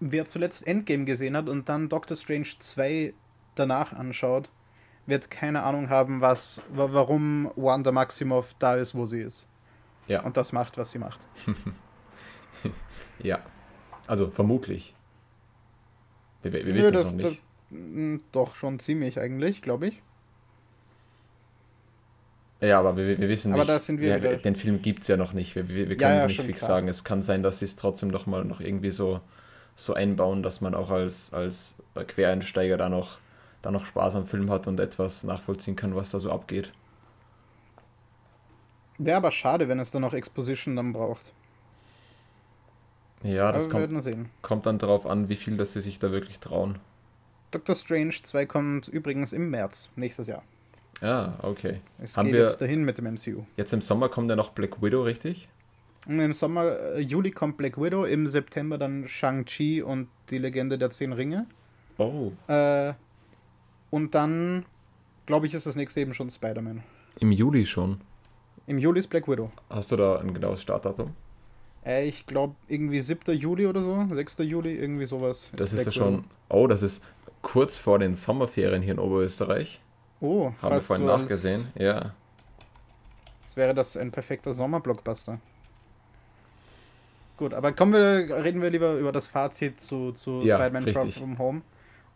wer 0.00 0.24
zuletzt 0.26 0.66
Endgame 0.66 1.04
gesehen 1.04 1.36
hat 1.36 1.48
und 1.48 1.68
dann 1.68 1.88
Doctor 1.88 2.16
Strange 2.16 2.48
2 2.58 3.12
danach 3.54 3.92
anschaut, 3.92 4.48
wird 5.06 5.30
keine 5.30 5.62
Ahnung 5.62 5.88
haben, 5.90 6.20
was, 6.20 6.60
wa- 6.70 6.88
warum 6.92 7.50
Wanda 7.56 7.92
Maximoff 7.92 8.54
da 8.58 8.76
ist, 8.76 8.94
wo 8.94 9.06
sie 9.06 9.20
ist. 9.20 9.46
Ja, 10.06 10.22
Und 10.22 10.36
das 10.36 10.52
macht, 10.52 10.78
was 10.78 10.90
sie 10.90 10.98
macht. 10.98 11.20
ja. 13.22 13.40
Also 14.06 14.30
vermutlich. 14.30 14.94
Wir, 16.42 16.52
wir 16.52 16.66
wissen 16.66 16.94
es 16.94 17.02
das- 17.02 17.12
noch 17.14 17.30
nicht. 17.30 17.42
Mm, 17.70 18.16
Doch, 18.32 18.54
schon 18.54 18.78
ziemlich 18.78 19.18
eigentlich, 19.18 19.60
glaube 19.62 19.88
ich. 19.88 20.02
Ja, 22.60 22.80
aber 22.80 22.96
wir, 22.96 23.18
wir 23.18 23.28
wissen 23.28 23.52
Aber 23.52 23.62
nicht. 23.62 23.68
da 23.70 23.78
sind 23.78 24.00
wir 24.00 24.16
wieder- 24.16 24.36
den 24.36 24.56
Film 24.56 24.82
gibt 24.82 25.02
es 25.02 25.08
ja 25.08 25.16
noch 25.16 25.32
nicht. 25.32 25.54
Wir, 25.54 25.68
wir, 25.68 25.88
wir 25.88 25.96
Ja, 25.96 26.08
können 26.08 26.18
ja, 26.18 26.24
es 26.24 26.28
nicht 26.28 26.40
fix 26.42 26.58
klar. 26.58 26.68
sagen. 26.70 26.88
Es 26.88 27.04
kann 27.04 27.22
sein, 27.22 27.42
dass 27.42 27.60
sie 27.60 27.66
es 27.66 27.76
trotzdem 27.76 28.08
noch 28.08 28.26
mal 28.26 28.44
noch 28.44 28.60
irgendwie 28.60 28.90
so, 28.90 29.20
so 29.76 29.94
einbauen, 29.94 30.42
dass 30.42 30.60
man 30.60 30.74
auch 30.74 30.90
als, 30.90 31.32
als 31.32 31.76
Quereinsteiger 31.94 32.76
da 32.76 32.88
noch, 32.88 33.18
da 33.62 33.70
noch 33.70 33.86
Spaß 33.86 34.16
am 34.16 34.26
Film 34.26 34.50
hat 34.50 34.66
und 34.66 34.80
etwas 34.80 35.22
nachvollziehen 35.24 35.76
kann, 35.76 35.94
was 35.94 36.10
da 36.10 36.18
so 36.18 36.32
abgeht. 36.32 36.72
Wäre 38.98 39.18
aber 39.18 39.30
schade, 39.30 39.68
wenn 39.68 39.78
es 39.78 39.92
dann 39.92 40.02
noch 40.02 40.12
Exposition 40.14 40.74
dann 40.74 40.92
braucht. 40.92 41.32
Ja, 43.22 43.50
das 43.52 43.68
kommt, 43.68 43.90
kommt 44.42 44.66
dann 44.66 44.78
darauf 44.78 45.06
an, 45.06 45.28
wie 45.28 45.36
viel, 45.36 45.56
dass 45.56 45.72
sie 45.72 45.80
sich 45.80 45.98
da 45.98 46.10
wirklich 46.12 46.38
trauen. 46.40 46.78
Doctor 47.50 47.74
Strange 47.74 48.14
2 48.22 48.46
kommt 48.46 48.88
übrigens 48.88 49.32
im 49.32 49.50
März 49.50 49.90
nächstes 49.96 50.26
Jahr. 50.26 50.42
Ja, 51.00 51.38
okay. 51.42 51.80
Es 52.02 52.16
Haben 52.16 52.26
geht 52.26 52.34
wir 52.34 52.42
jetzt 52.42 52.60
dahin 52.60 52.84
mit 52.84 52.98
dem 52.98 53.04
MCU. 53.14 53.44
jetzt 53.56 53.72
im 53.72 53.80
Sommer 53.80 54.08
kommt 54.08 54.28
ja 54.30 54.36
noch 54.36 54.50
Black 54.50 54.82
Widow, 54.82 55.02
richtig? 55.02 55.48
Und 56.06 56.20
Im 56.20 56.32
Sommer, 56.32 56.78
äh, 56.94 57.00
Juli 57.00 57.30
kommt 57.30 57.56
Black 57.56 57.80
Widow, 57.80 58.04
im 58.04 58.26
September 58.28 58.78
dann 58.78 59.06
Shang-Chi 59.06 59.82
und 59.82 60.08
die 60.30 60.38
Legende 60.38 60.78
der 60.78 60.90
Zehn 60.90 61.12
Ringe. 61.12 61.46
Oh, 61.98 62.32
Äh, 62.46 62.94
und 63.90 64.14
dann, 64.14 64.64
glaube 65.26 65.46
ich, 65.46 65.54
ist 65.54 65.66
das 65.66 65.76
nächste 65.76 66.00
eben 66.00 66.14
schon 66.14 66.30
Spider-Man. 66.30 66.82
im 67.20 67.32
Juli 67.32 67.66
schon. 67.66 68.00
Im 68.66 68.78
Juli 68.78 69.00
ist 69.00 69.08
Black 69.08 69.28
Widow. 69.28 69.50
Hast 69.70 69.90
du 69.92 69.96
da 69.96 70.18
ein 70.18 70.32
genaues 70.34 70.62
Startdatum? 70.62 71.14
Äh, 71.84 72.06
ich 72.08 72.26
glaube, 72.26 72.54
irgendwie 72.68 73.00
7. 73.00 73.34
Juli 73.36 73.66
oder 73.66 73.82
so, 73.82 74.06
6. 74.12 74.38
Juli, 74.38 74.76
irgendwie 74.76 75.06
sowas. 75.06 75.50
Das 75.56 75.72
ist 75.72 75.84
Black 75.84 75.86
ja 75.86 75.92
schon. 75.92 76.24
Oh, 76.48 76.66
das 76.66 76.82
ist 76.82 77.04
kurz 77.42 77.76
vor 77.76 77.98
den 77.98 78.14
Sommerferien 78.14 78.82
hier 78.82 78.92
in 78.94 78.98
Oberösterreich. 78.98 79.80
Oh, 80.20 80.52
Haben 80.62 80.74
wir 80.74 80.80
vorhin 80.80 81.06
so 81.06 81.12
als- 81.12 81.22
nachgesehen. 81.22 81.68
Ja. 81.76 82.14
Als 83.44 83.56
wäre 83.56 83.74
das 83.74 83.96
ein 83.96 84.10
perfekter 84.10 84.52
Sommerblockbuster. 84.54 85.38
Gut, 87.36 87.54
aber 87.54 87.72
kommen 87.72 87.92
wir, 87.92 88.42
reden 88.44 88.60
wir 88.62 88.70
lieber 88.70 88.94
über 88.94 89.12
das 89.12 89.28
Fazit 89.28 89.80
zu, 89.80 90.10
zu 90.12 90.40
Ja, 90.42 90.56
Spider-Man 90.56 90.88
Far. 90.92 91.06
From 91.06 91.38
Home. 91.38 91.62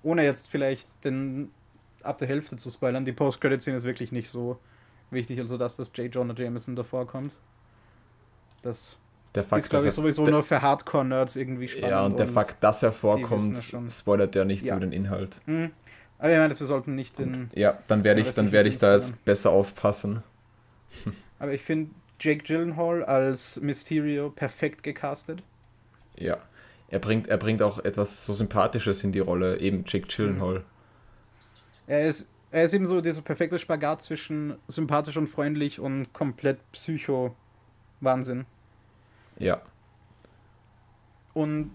Ohne 0.02 0.24
jetzt 0.24 0.48
vielleicht 0.50 0.88
den 1.04 1.52
ab 2.02 2.18
der 2.18 2.26
Hälfte 2.26 2.56
zu 2.56 2.68
spoilern. 2.70 3.04
Die 3.04 3.12
Post-Credit-Szene 3.12 3.76
ist 3.76 3.84
wirklich 3.84 4.10
nicht 4.10 4.28
so 4.28 4.58
wichtig, 5.12 5.38
also 5.38 5.56
dass 5.56 5.76
das 5.76 5.92
J. 5.94 6.12
Jonah 6.12 6.34
Jameson 6.34 6.74
davor 6.74 7.06
kommt. 7.06 7.36
Das 8.62 8.96
Der 9.36 9.44
ist, 9.44 9.48
Fakt, 9.48 9.70
glaube 9.70 9.86
ich, 9.86 9.94
sowieso 9.94 10.24
nur 10.26 10.42
für 10.42 10.60
Hardcore-Nerds 10.60 11.36
irgendwie 11.36 11.68
spannend. 11.68 11.90
ja, 11.90 12.04
und 12.04 12.18
der 12.18 12.26
Fakt, 12.26 12.62
dass 12.64 12.82
er 12.82 12.90
vorkommt, 12.90 13.56
spoilert 13.90 14.34
ja 14.34 14.44
nichts 14.44 14.68
Ja. 14.68 14.76
über 14.76 14.84
den 14.86 14.92
Inhalt. 14.92 15.40
Hm. 15.44 15.70
Aber 16.22 16.30
ich 16.30 16.38
meine, 16.38 16.50
dass 16.50 16.60
wir 16.60 16.68
sollten 16.68 16.94
nicht 16.94 17.18
den. 17.18 17.50
Ja, 17.52 17.78
dann 17.88 18.04
werde 18.04 18.20
ich, 18.20 18.32
dann 18.32 18.52
werde 18.52 18.68
ich 18.68 18.76
da 18.76 18.94
jetzt 18.94 19.24
besser 19.24 19.50
aufpassen. 19.50 20.22
Aber 21.40 21.52
ich 21.52 21.62
finde 21.62 21.90
Jake 22.20 22.44
Gyllenhaal 22.44 23.02
als 23.04 23.60
Mysterio 23.60 24.30
perfekt 24.30 24.84
gecastet. 24.84 25.42
Ja. 26.16 26.36
Er 26.86 27.00
bringt, 27.00 27.26
er 27.26 27.38
bringt 27.38 27.60
auch 27.60 27.80
etwas 27.80 28.24
so 28.24 28.34
Sympathisches 28.34 29.02
in 29.02 29.10
die 29.10 29.18
Rolle, 29.18 29.58
eben 29.58 29.82
Jake 29.84 30.06
Gyllenhaal. 30.06 30.62
Er 31.88 32.06
ist, 32.06 32.30
er 32.52 32.66
ist 32.66 32.72
eben 32.72 32.86
so 32.86 33.00
dieser 33.00 33.22
perfekte 33.22 33.58
Spagat 33.58 34.04
zwischen 34.04 34.54
sympathisch 34.68 35.16
und 35.16 35.26
freundlich 35.26 35.80
und 35.80 36.12
komplett 36.12 36.60
Psycho-Wahnsinn. 36.70 38.46
Ja. 39.40 39.60
Und 41.34 41.72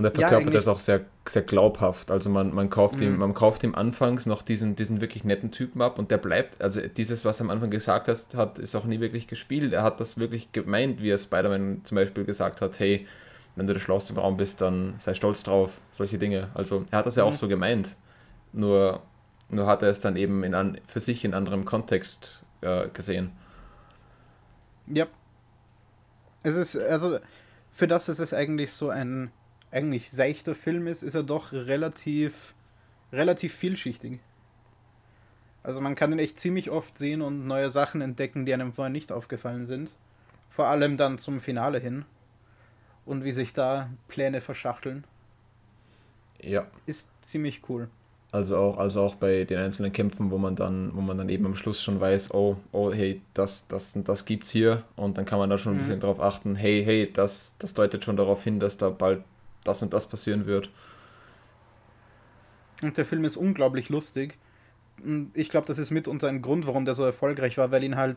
Und 0.00 0.06
er 0.06 0.12
Ja, 0.12 0.20
verkörpert 0.20 0.46
eigentlich- 0.46 0.54
das 0.54 0.66
auch 0.68 0.78
sehr, 0.78 1.02
sehr 1.28 1.42
glaubhaft. 1.42 2.10
Also 2.10 2.30
man, 2.30 2.54
man 2.54 2.70
kauft 2.70 3.02
ihm, 3.02 3.12
Mhm. 3.12 3.18
man 3.18 3.34
kauft 3.34 3.62
ihm 3.64 3.74
anfangs 3.74 4.24
noch 4.24 4.40
diesen, 4.40 4.74
diesen 4.74 5.02
wirklich 5.02 5.24
netten 5.24 5.50
Typen 5.50 5.82
ab 5.82 5.98
und 5.98 6.10
der 6.10 6.16
bleibt, 6.16 6.62
also 6.62 6.80
dieses, 6.80 7.26
was 7.26 7.38
er 7.40 7.44
am 7.44 7.50
Anfang 7.50 7.68
gesagt 7.68 8.08
hat, 8.08 8.34
hat, 8.34 8.58
ist 8.58 8.74
auch 8.74 8.84
nie 8.86 9.00
wirklich 9.00 9.26
gespielt. 9.26 9.74
Er 9.74 9.82
hat 9.82 10.00
das 10.00 10.16
wirklich 10.16 10.52
gemeint, 10.52 11.02
wie 11.02 11.10
er 11.10 11.18
Spider-Man 11.18 11.82
zum 11.84 11.96
Beispiel 11.96 12.24
gesagt 12.24 12.62
hat, 12.62 12.78
hey, 12.80 13.06
wenn 13.56 13.66
du 13.66 13.74
der 13.74 13.80
Schlauste 13.80 14.14
im 14.14 14.18
Raum 14.18 14.38
bist, 14.38 14.62
dann 14.62 14.94
sei 15.00 15.12
stolz 15.12 15.42
drauf. 15.42 15.82
Solche 15.90 16.16
Dinge. 16.16 16.48
Also 16.54 16.86
er 16.90 16.98
hat 17.00 17.04
das 17.06 17.16
ja 17.16 17.24
auch 17.24 17.32
Mhm. 17.32 17.36
so 17.36 17.48
gemeint. 17.48 17.96
Nur, 18.54 19.02
nur 19.50 19.66
hat 19.66 19.82
er 19.82 19.90
es 19.90 20.00
dann 20.00 20.16
eben 20.16 20.44
in 20.44 20.54
an, 20.54 20.78
für 20.86 21.00
sich 21.00 21.26
in 21.26 21.34
anderem 21.34 21.66
Kontext 21.66 22.42
äh, 22.62 22.88
gesehen. 22.88 23.32
ja. 24.86 25.06
Es 26.42 26.56
ist, 26.56 26.74
also, 26.76 27.18
für 27.70 27.86
das 27.86 28.06
dass 28.06 28.18
es 28.18 28.32
eigentlich 28.32 28.72
so 28.72 28.88
ein 28.88 29.30
eigentlich 29.72 30.10
seichter 30.10 30.54
Film 30.54 30.86
ist, 30.86 31.02
ist 31.02 31.14
er 31.14 31.22
doch 31.22 31.52
relativ, 31.52 32.54
relativ 33.12 33.54
vielschichtig. 33.54 34.20
Also 35.62 35.80
man 35.80 35.94
kann 35.94 36.12
ihn 36.12 36.18
echt 36.18 36.40
ziemlich 36.40 36.70
oft 36.70 36.96
sehen 36.96 37.20
und 37.22 37.46
neue 37.46 37.68
Sachen 37.70 38.00
entdecken, 38.00 38.46
die 38.46 38.54
einem 38.54 38.72
vorher 38.72 38.90
nicht 38.90 39.12
aufgefallen 39.12 39.66
sind. 39.66 39.92
Vor 40.48 40.66
allem 40.66 40.96
dann 40.96 41.18
zum 41.18 41.40
Finale 41.40 41.78
hin. 41.78 42.04
Und 43.04 43.24
wie 43.24 43.32
sich 43.32 43.52
da 43.52 43.90
Pläne 44.08 44.40
verschachteln. 44.40 45.04
Ja. 46.42 46.66
Ist 46.86 47.10
ziemlich 47.22 47.62
cool. 47.68 47.88
Also 48.32 48.56
auch, 48.56 48.78
also 48.78 49.02
auch 49.02 49.16
bei 49.16 49.44
den 49.44 49.58
einzelnen 49.58 49.92
Kämpfen, 49.92 50.30
wo 50.30 50.38
man 50.38 50.54
dann, 50.54 50.94
wo 50.94 51.00
man 51.00 51.18
dann 51.18 51.28
eben 51.28 51.46
am 51.46 51.56
Schluss 51.56 51.82
schon 51.82 52.00
weiß, 52.00 52.32
oh, 52.32 52.56
oh, 52.70 52.92
hey, 52.92 53.20
das, 53.34 53.66
das 53.66 53.96
und 53.96 54.08
das 54.08 54.24
gibt's 54.24 54.50
hier 54.50 54.84
und 54.96 55.18
dann 55.18 55.24
kann 55.24 55.40
man 55.40 55.50
da 55.50 55.58
schon 55.58 55.72
ein 55.72 55.76
Mhm. 55.76 55.80
bisschen 55.80 56.00
drauf 56.00 56.20
achten, 56.20 56.54
hey, 56.54 56.84
hey, 56.84 57.10
das, 57.12 57.56
das 57.58 57.74
deutet 57.74 58.04
schon 58.04 58.16
darauf 58.16 58.44
hin, 58.44 58.60
dass 58.60 58.78
da 58.78 58.88
bald 58.90 59.24
das 59.64 59.82
und 59.82 59.92
das 59.92 60.08
passieren 60.08 60.46
wird. 60.46 60.70
Und 62.82 62.96
der 62.96 63.04
Film 63.04 63.24
ist 63.24 63.36
unglaublich 63.36 63.88
lustig. 63.88 64.38
Ich 65.34 65.50
glaube, 65.50 65.66
das 65.66 65.78
ist 65.78 65.90
mitunter 65.90 66.28
ein 66.28 66.42
Grund, 66.42 66.66
warum 66.66 66.84
der 66.84 66.94
so 66.94 67.04
erfolgreich 67.04 67.58
war, 67.58 67.70
weil 67.70 67.84
ihn 67.84 67.96
halt 67.96 68.16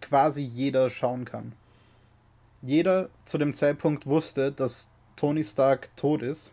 quasi 0.00 0.42
jeder 0.42 0.90
schauen 0.90 1.24
kann. 1.24 1.52
Jeder 2.62 3.08
zu 3.24 3.38
dem 3.38 3.54
Zeitpunkt 3.54 4.06
wusste, 4.06 4.52
dass 4.52 4.90
Tony 5.14 5.44
Stark 5.44 5.94
tot 5.96 6.22
ist. 6.22 6.52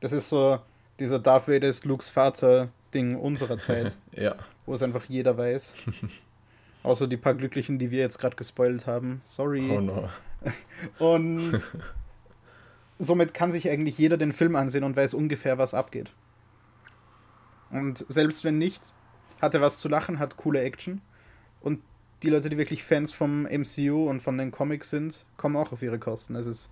Das 0.00 0.12
ist 0.12 0.28
so 0.28 0.58
Dieser 0.98 1.18
Darth 1.18 1.46
Vader 1.48 1.68
ist 1.68 1.84
Lukes 1.84 2.08
Vater-Ding 2.08 3.16
unserer 3.16 3.58
Zeit, 3.58 3.96
Ja. 4.14 4.34
wo 4.66 4.74
es 4.74 4.82
einfach 4.82 5.04
jeder 5.04 5.36
weiß. 5.36 5.72
Außer 6.84 7.06
die 7.08 7.16
paar 7.16 7.34
Glücklichen, 7.34 7.78
die 7.78 7.90
wir 7.90 7.98
jetzt 8.00 8.18
gerade 8.18 8.36
gespoilt 8.36 8.86
haben. 8.86 9.20
Sorry. 9.24 9.68
Oh 9.70 9.80
no. 9.80 10.08
Und 10.98 11.60
somit 12.98 13.34
kann 13.34 13.52
sich 13.52 13.68
eigentlich 13.68 13.98
jeder 13.98 14.16
den 14.16 14.32
Film 14.32 14.56
ansehen 14.56 14.84
und 14.84 14.96
weiß 14.96 15.14
ungefähr, 15.14 15.58
was 15.58 15.74
abgeht. 15.74 16.12
Und 17.70 18.04
selbst 18.08 18.44
wenn 18.44 18.58
nicht, 18.58 18.82
hat 19.40 19.54
er 19.54 19.60
was 19.60 19.78
zu 19.78 19.88
lachen, 19.88 20.18
hat 20.18 20.36
coole 20.36 20.60
Action. 20.62 21.00
Und 21.60 21.82
die 22.22 22.30
Leute, 22.30 22.50
die 22.50 22.58
wirklich 22.58 22.82
Fans 22.82 23.12
vom 23.12 23.42
MCU 23.44 24.08
und 24.08 24.20
von 24.22 24.38
den 24.38 24.50
Comics 24.50 24.90
sind, 24.90 25.24
kommen 25.36 25.56
auch 25.56 25.72
auf 25.72 25.82
ihre 25.82 25.98
Kosten. 25.98 26.34
Es 26.34 26.46
ist 26.46 26.70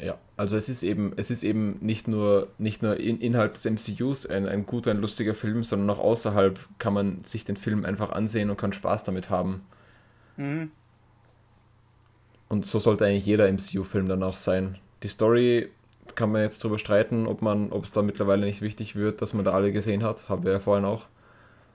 Ja, 0.00 0.18
also 0.36 0.56
es 0.56 0.68
ist 0.68 0.82
eben, 0.82 1.12
es 1.16 1.30
ist 1.30 1.42
eben 1.44 1.78
nicht 1.80 2.08
nur, 2.08 2.48
nicht 2.58 2.82
nur 2.82 2.98
in, 2.98 3.20
Inhalt 3.20 3.54
des 3.54 3.64
MCUs 3.64 4.26
ein, 4.26 4.46
ein 4.48 4.66
guter, 4.66 4.90
ein 4.90 5.00
lustiger 5.00 5.34
Film, 5.34 5.64
sondern 5.64 5.90
auch 5.90 6.00
außerhalb 6.00 6.58
kann 6.78 6.94
man 6.94 7.24
sich 7.24 7.44
den 7.44 7.56
Film 7.56 7.84
einfach 7.84 8.10
ansehen 8.10 8.50
und 8.50 8.56
kann 8.58 8.72
Spaß 8.72 9.04
damit 9.04 9.30
haben. 9.30 9.62
mhm. 10.36 10.70
Und 12.48 12.66
so 12.66 12.78
sollte 12.80 13.06
eigentlich 13.06 13.24
jeder 13.24 13.50
MCU-Film 13.50 14.08
dann 14.08 14.22
auch 14.22 14.36
sein. 14.36 14.78
Die 15.02 15.08
Story 15.08 15.70
kann 16.14 16.32
man 16.32 16.42
jetzt 16.42 16.62
drüber 16.62 16.78
streiten, 16.78 17.26
ob 17.26 17.42
man, 17.42 17.70
ob 17.70 17.84
es 17.84 17.92
da 17.92 18.02
mittlerweile 18.02 18.44
nicht 18.44 18.60
wichtig 18.62 18.96
wird, 18.96 19.22
dass 19.22 19.34
man 19.34 19.44
da 19.44 19.52
alle 19.52 19.72
gesehen 19.72 20.02
hat, 20.02 20.28
haben 20.28 20.44
wir 20.44 20.52
ja 20.52 20.60
vorhin 20.60 20.84
auch. 20.84 21.06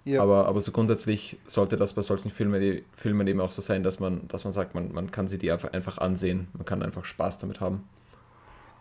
ja. 0.06 0.22
Aber, 0.22 0.48
aber 0.48 0.62
so 0.62 0.72
grundsätzlich 0.72 1.40
sollte 1.48 1.78
das 1.78 1.94
bei 1.94 2.02
solchen 2.02 2.30
Filmen, 2.30 2.82
Filmen 2.96 3.28
eben 3.28 3.40
auch 3.42 3.52
so 3.52 3.62
sein, 3.62 3.84
dass 3.84 4.00
man, 4.00 4.28
dass 4.28 4.44
man 4.44 4.54
sagt, 4.54 4.76
man, 4.76 4.92
man 4.94 5.12
kann 5.12 5.28
sie 5.28 5.38
die 5.38 5.52
einfach, 5.52 5.74
einfach 5.74 5.98
ansehen. 5.98 6.48
Man 6.54 6.66
kann 6.66 6.84
einfach 6.84 7.06
Spaß 7.06 7.40
damit 7.40 7.60
haben. 7.62 7.88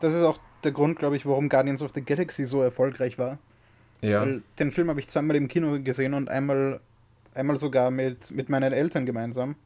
das 0.00 0.14
ist 0.14 0.22
auch 0.22 0.38
der 0.64 0.72
Grund, 0.72 0.98
glaube 0.98 1.16
ich, 1.16 1.26
warum 1.26 1.48
Guardians 1.48 1.82
of 1.82 1.92
the 1.94 2.02
Galaxy 2.02 2.44
so 2.44 2.62
erfolgreich 2.62 3.18
war. 3.18 3.38
Ja, 4.02 4.22
Weil 4.22 4.42
den 4.58 4.72
Film 4.72 4.88
habe 4.90 5.00
ich 5.00 5.08
zweimal 5.08 5.36
im 5.36 5.48
Kino 5.48 5.80
gesehen 5.82 6.12
und 6.14 6.28
einmal, 6.28 6.80
einmal 7.34 7.56
sogar 7.56 7.90
mit, 7.90 8.30
mit 8.30 8.48
meinen 8.48 8.72
Eltern 8.72 9.06
gemeinsam. 9.06 9.56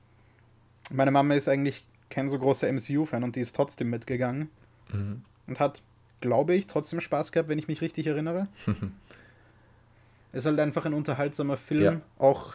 Meine 0.92 1.10
Mama 1.10 1.34
ist 1.34 1.48
eigentlich 1.48 1.84
kein 2.10 2.28
so 2.28 2.38
großer 2.38 2.70
MCU-Fan 2.70 3.24
und 3.24 3.36
die 3.36 3.40
ist 3.40 3.56
trotzdem 3.56 3.90
mitgegangen. 3.90 4.50
Mhm. 4.92 5.22
Und 5.46 5.60
hat, 5.60 5.82
glaube 6.20 6.54
ich, 6.54 6.66
trotzdem 6.66 7.00
Spaß 7.00 7.32
gehabt, 7.32 7.48
wenn 7.48 7.58
ich 7.58 7.68
mich 7.68 7.80
richtig 7.80 8.06
erinnere. 8.06 8.48
ist 10.32 10.46
halt 10.46 10.58
einfach 10.60 10.84
ein 10.86 10.94
unterhaltsamer 10.94 11.56
Film, 11.56 11.82
Ja. 11.82 12.00
auch 12.18 12.54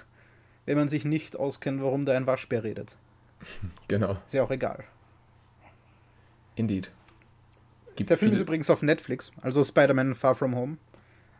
wenn 0.65 0.77
man 0.77 0.89
sich 0.89 1.05
nicht 1.05 1.35
auskennt, 1.35 1.81
warum 1.81 2.05
da 2.05 2.13
ein 2.15 2.25
Waschbär 2.27 2.63
redet. 2.63 2.95
genau. 3.87 4.17
Ist 4.27 4.33
ja 4.33 4.43
auch 4.43 4.51
egal. 4.51 4.83
Indeed. 6.55 6.89
Gibt 7.95 8.09
Der 8.09 8.17
Film 8.17 8.31
ist 8.31 8.37
viele- 8.37 8.43
übrigens 8.43 8.69
auf 8.69 8.81
Netflix, 8.81 9.31
also 9.41 9.63
Spider-Man 9.63 10.15
Far 10.15 10.35
From 10.35 10.55
Home. 10.55 10.77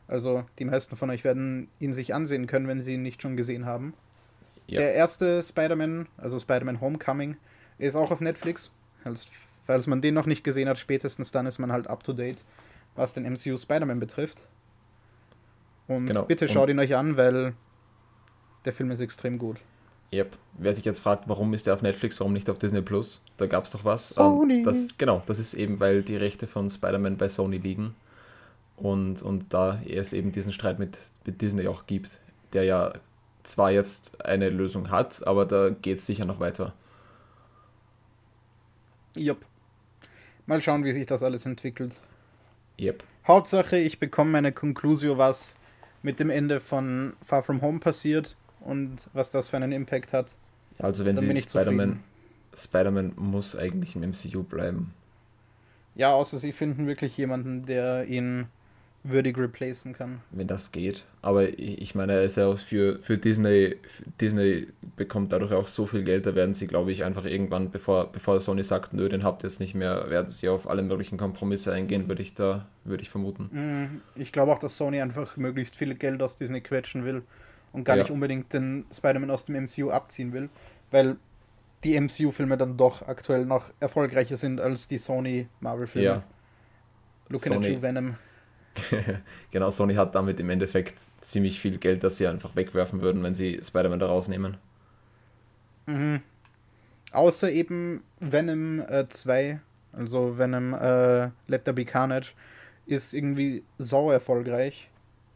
Also 0.08 0.46
die 0.60 0.66
meisten 0.66 0.96
von 0.98 1.10
euch 1.10 1.24
werden 1.24 1.68
ihn 1.80 1.94
sich 1.94 2.14
ansehen 2.14 2.48
können, 2.48 2.68
wenn 2.68 2.82
sie 2.82 2.94
ihn 2.94 3.02
nicht 3.02 3.22
schon 3.22 3.36
gesehen 3.38 3.66
haben. 3.66 3.94
Ja. 4.68 4.80
Der 4.82 4.94
erste 4.94 5.42
Spider-Man, 5.42 6.08
also 6.18 6.40
Spider-Man 6.40 6.82
Homecoming, 6.82 7.38
ist 7.78 7.96
auch 7.96 8.12
auf 8.12 8.20
Netflix. 8.22 8.72
Falls, 9.04 9.28
falls 9.66 9.88
man 9.88 10.02
den 10.02 10.14
noch 10.14 10.26
nicht 10.26 10.44
gesehen 10.44 10.70
hat, 10.70 10.78
spätestens 10.78 11.32
dann 11.32 11.46
ist 11.46 11.60
man 11.60 11.72
halt 11.72 11.88
up 11.88 12.04
to 12.04 12.14
date, 12.14 12.44
was 12.96 13.14
den 13.14 13.24
MCU 13.26 13.58
Spider-Man 13.58 14.00
betrifft. 14.00 14.40
Und 15.88 16.08
Genau. 16.08 16.24
bitte 16.24 16.46
Und- 16.46 16.52
schaut 16.52 16.70
ihn 16.70 16.80
euch 16.80 16.96
an, 16.96 17.18
weil 17.18 17.54
der 18.66 18.74
Film 18.74 18.92
ist 18.92 19.00
extrem 19.00 19.38
gut. 19.38 19.58
Yep. 20.14 20.38
Wer 20.58 20.74
sich 20.74 20.86
jetzt 20.86 21.00
fragt, 21.00 21.28
warum 21.28 21.54
ist 21.54 21.68
der 21.68 21.74
auf 21.74 21.82
Netflix, 21.82 22.20
warum 22.20 22.32
nicht 22.34 22.50
auf 22.50 22.58
Disney 22.58 22.82
Plus, 22.82 23.22
da 23.38 23.48
gab 23.48 23.66
es 23.66 23.72
doch 23.72 23.84
was. 23.84 24.10
Sony. 24.10 24.60
Ähm, 24.60 24.64
das, 24.64 24.98
genau, 24.98 25.22
das 25.26 25.40
ist 25.40 25.54
eben, 25.56 25.80
weil 25.80 26.04
die 26.04 26.16
Rechte 26.16 26.48
von 26.48 26.70
Spider-Man 26.70 27.18
bei 27.18 27.28
Sony 27.28 27.58
liegen. 27.58 27.96
Und, 28.78 29.22
und 29.22 29.54
da 29.54 29.80
es 29.88 30.14
eben 30.14 30.32
diesen 30.32 30.54
Streit 30.54 30.80
mit, 30.80 30.98
mit 31.26 31.42
Disney 31.42 31.68
auch 31.68 31.86
gibt, 31.86 32.20
der 32.54 32.64
ja 32.66 32.94
zwar 33.44 33.72
jetzt 33.72 34.24
eine 34.26 34.50
Lösung 34.50 34.90
hat, 34.90 35.26
aber 35.26 35.46
da 35.46 35.70
geht 35.70 36.00
es 36.00 36.06
sicher 36.06 36.26
noch 36.26 36.40
weiter. 36.40 36.74
Jupp. 39.16 39.46
Mal 40.46 40.62
schauen, 40.62 40.84
wie 40.84 40.92
sich 40.92 41.06
das 41.06 41.24
alles 41.24 41.46
entwickelt. 41.46 41.94
Yep. 42.80 43.04
Hauptsache, 43.28 43.78
ich 43.78 44.00
bekomme 44.00 44.32
meine 44.32 44.52
Conclusio, 44.52 45.18
was 45.18 45.56
mit 46.04 46.20
dem 46.20 46.30
Ende 46.30 46.60
von 46.60 47.14
Far 47.22 47.42
From 47.42 47.62
Home 47.62 47.80
passiert 47.80 48.36
und 48.60 49.10
was 49.14 49.32
das 49.32 49.50
für 49.50 49.58
einen 49.58 49.72
Impact 49.72 50.14
hat. 50.14 50.28
Also 50.78 51.06
wenn 51.06 51.18
sie 51.18 51.36
Spider-Man 51.38 52.04
Spider-Man 52.56 53.14
muss 53.16 53.56
eigentlich 53.56 53.96
im 53.96 54.02
MCU 54.02 54.44
bleiben. 54.44 54.94
Ja, 55.96 56.14
außer 56.14 56.38
sie 56.40 56.52
finden 56.52 56.88
wirklich 56.88 57.18
jemanden, 57.18 57.66
der 57.66 58.06
ihn 58.06 58.48
würdig 59.08 59.38
replacen 59.38 59.94
kann. 59.94 60.22
wenn 60.32 60.48
das 60.48 60.72
geht. 60.72 61.04
Aber 61.22 61.48
ich, 61.60 61.94
meine, 61.94 62.14
er 62.14 62.24
ist 62.24 62.38
ja 62.38 62.48
auch 62.48 62.58
für, 62.58 63.00
für 63.04 63.18
Disney, 63.20 63.76
Disney 64.20 64.68
bekommt 64.96 65.32
dadurch 65.32 65.52
auch 65.54 65.68
so 65.68 65.86
viel 65.86 66.04
Geld, 66.04 66.26
da 66.26 66.34
werden 66.34 66.56
sie, 66.56 66.66
glaube 66.66 66.92
ich, 66.92 67.04
einfach 67.04 67.26
irgendwann, 67.26 67.70
bevor, 67.70 68.12
bevor 68.12 68.40
Sony 68.40 68.64
sagt, 68.64 68.94
nö, 68.94 69.08
den 69.08 69.24
habt 69.24 69.44
ihr 69.44 69.48
jetzt 69.48 69.60
nicht 69.60 69.76
mehr, 69.76 70.10
werden 70.10 70.28
sie 70.30 70.50
auf 70.50 70.68
alle 70.68 70.82
möglichen 70.82 71.18
Kompromisse 71.18 71.72
eingehen, 71.72 72.08
würde 72.08 72.24
ich 72.24 72.34
da, 72.34 72.66
würde 72.84 73.04
ich 73.04 73.10
vermuten. 73.10 73.50
Mm, 73.52 74.02
Ich 74.20 74.32
glaube 74.32 74.52
auch, 74.52 74.60
dass 74.60 74.76
Sony 74.78 75.00
einfach 75.02 75.38
möglichst 75.38 75.76
viel 75.76 75.94
Geld 75.96 76.22
aus 76.24 76.38
Disney 76.38 76.62
quetschen 76.62 77.06
will 77.06 77.22
und 77.74 77.84
gar 77.84 77.98
Ja. 77.98 78.04
nicht 78.04 78.12
unbedingt 78.12 78.52
den 78.54 78.86
Spider-Man 78.92 79.30
aus 79.30 79.46
dem 79.46 79.56
MCU 79.56 79.90
abziehen 79.92 80.34
will, 80.34 80.50
weil 80.90 81.18
die 81.84 81.96
MCU-Filme 82.00 82.58
dann 82.58 82.76
doch 82.78 83.08
aktuell 83.08 83.46
noch 83.46 83.66
erfolgreicher 83.80 84.38
sind 84.38 84.60
als 84.60 84.88
die 84.88 84.98
Sony-Marvel-Filme. 84.98 86.06
Ja, 86.08 86.24
Looking 87.30 87.54
at 87.54 87.60
Sony- 87.60 87.74
you, 87.76 87.82
Venom. 87.82 88.16
genau, 89.52 89.70
Sony 89.70 89.96
hat 89.96 90.16
damit 90.16 90.40
im 90.40 90.50
Endeffekt 90.50 90.96
ziemlich 91.22 91.60
viel 91.60 91.78
Geld, 91.78 92.04
das 92.04 92.18
sie 92.18 92.28
einfach 92.28 92.56
wegwerfen 92.56 93.02
würden, 93.02 93.24
wenn 93.24 93.36
sie 93.36 93.60
Spider-Man 93.64 94.00
da 94.00 94.08
rausnehmen. 94.08 94.58
Mhm. 95.86 96.22
Außer 97.12 97.50
eben 97.52 98.04
Venom 98.20 98.82
äh, 98.82 99.08
2, 99.08 99.60
also 99.94 100.38
Venom 100.38 100.74
äh, 100.74 101.30
Let 101.48 101.66
There 101.66 101.74
Be 101.74 101.86
Carnage, 101.86 102.34
ist 102.86 103.14
irgendwie 103.14 103.64
sau 103.78 104.12
erfolgreich, 104.12 104.90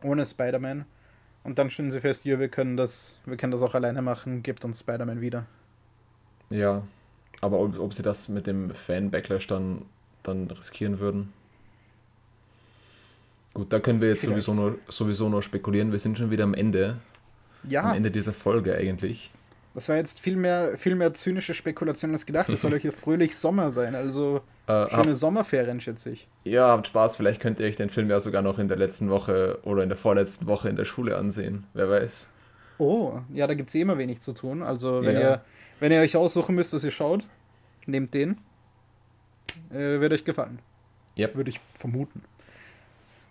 ohne 0.04 0.26
Spider-Man. 0.26 0.86
Und 1.44 1.58
dann 1.58 1.70
stellen 1.70 1.92
sie 1.92 2.02
fest, 2.02 2.26
ja, 2.26 2.40
wir 2.40 2.50
können 2.50 2.76
das, 2.76 3.18
wir 3.26 3.38
können 3.38 3.52
das 3.52 3.62
auch 3.62 3.74
alleine 3.74 4.02
machen, 4.02 4.44
gibt 4.44 4.66
uns 4.66 4.82
Spider-Man 4.82 5.22
wieder. 5.22 5.46
Ja, 6.50 6.84
aber 7.42 7.60
ob, 7.60 7.80
ob 7.80 7.94
sie 7.94 8.04
das 8.04 8.28
mit 8.28 8.46
dem 8.46 8.72
Fan-Backlash 8.72 9.48
dann, 9.48 9.86
dann 10.24 10.48
riskieren 10.52 11.00
würden? 11.00 11.32
Gut, 13.54 13.72
da 13.74 13.80
können 13.80 14.00
wir 14.02 14.10
jetzt 14.10 14.22
Vielleicht. 14.22 14.44
sowieso 14.44 14.54
nur, 14.62 14.78
sowieso 14.88 15.30
nur 15.30 15.42
spekulieren. 15.42 15.92
Wir 15.92 16.00
sind 16.00 16.18
schon 16.18 16.32
wieder 16.32 16.44
am 16.44 16.54
Ende, 16.54 16.98
Ja, 17.68 17.84
am 17.90 17.96
Ende 17.98 18.12
dieser 18.12 18.34
Folge 18.34 18.76
eigentlich. 18.76 19.32
das 19.74 19.90
war 19.90 19.96
jetzt 19.96 20.20
viel 20.20 20.36
mehr, 20.36 20.78
viel 20.78 20.96
mehr 20.96 21.14
zynische 21.14 21.54
Spekulation 21.54 22.12
als 22.12 22.26
gedacht. 22.26 22.50
Es 22.50 22.62
soll 22.62 22.72
ja 22.74 22.78
hier 22.78 22.92
fröhlich 22.94 23.36
Sommer 23.36 23.72
sein, 23.72 23.96
also 23.96 24.42
Äh, 24.68 24.88
schöne 24.90 24.92
habt, 24.92 25.16
Sommerferien, 25.18 25.82
schätze 25.82 26.12
ich. 26.12 26.28
ja, 26.44 26.68
habt 26.70 26.88
Spaß, 26.88 27.16
vielleicht 27.16 27.42
könnt 27.42 27.60
ihr 27.60 27.66
euch 27.66 27.76
den 27.76 27.90
Film 27.90 28.10
ja 28.10 28.20
sogar 28.20 28.42
noch 28.44 28.60
in 28.60 28.68
der 28.68 28.78
letzten 28.78 29.10
Woche 29.10 29.58
oder 29.64 29.82
in 29.84 29.90
der 29.90 29.98
vorletzten 29.98 30.46
Woche 30.48 30.70
in 30.70 30.76
der 30.76 30.86
Schule 30.86 31.18
ansehen. 31.18 31.66
Wer 31.74 31.90
weiß. 31.90 32.30
Oh, 32.78 33.20
ja, 33.34 33.46
da 33.48 33.56
gibt 33.56 33.70
es 33.70 33.76
eh 33.76 33.82
immer 33.82 33.98
wenig 33.98 34.22
zu 34.22 34.32
tun. 34.34 34.62
Also, 34.64 35.02
wenn, 35.04 35.16
Ja. 35.16 35.22
ihr, 35.22 35.42
wenn 35.80 35.92
ihr 35.92 36.00
euch 36.02 36.16
aussuchen 36.16 36.56
müsst, 36.56 36.72
was 36.74 36.84
ihr 36.84 36.92
schaut, 36.92 37.26
nehmt 37.88 38.14
den. 38.14 38.38
Äh, 39.72 40.00
wird 40.00 40.14
euch 40.14 40.24
gefallen. 40.24 40.60
Yep. 41.18 41.36
Würde 41.36 41.50
ich 41.50 41.60
vermuten. 41.74 42.22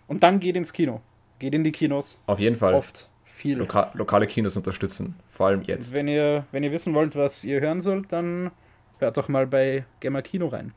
Und 0.09 0.23
dann 0.23 0.41
geht 0.41 0.57
ins 0.57 0.73
Kino. 0.73 0.99
Geht 1.39 1.53
in 1.53 1.63
die 1.63 1.71
Kinos. 1.71 2.19
Auf 2.25 2.39
jeden 2.39 2.57
Fall 2.57 2.73
Oft. 2.73 3.07
Viel. 3.23 3.57
loka 3.57 3.91
lokale 3.93 4.27
Kinos 4.27 4.57
unterstützen. 4.57 5.15
Vor 5.29 5.47
allem 5.47 5.61
jetzt. 5.61 5.93
Wenn 5.93 6.09
ihr, 6.09 6.45
wenn 6.51 6.63
ihr 6.63 6.73
wissen 6.73 6.93
wollt, 6.93 7.15
was 7.15 7.45
ihr 7.45 7.61
hören 7.61 7.79
sollt, 7.79 8.11
dann 8.11 8.51
hört 8.97 9.15
doch 9.15 9.29
mal 9.29 9.47
bei 9.47 9.85
Gamma 10.01 10.21
Kino 10.21 10.47
rein. 10.47 10.73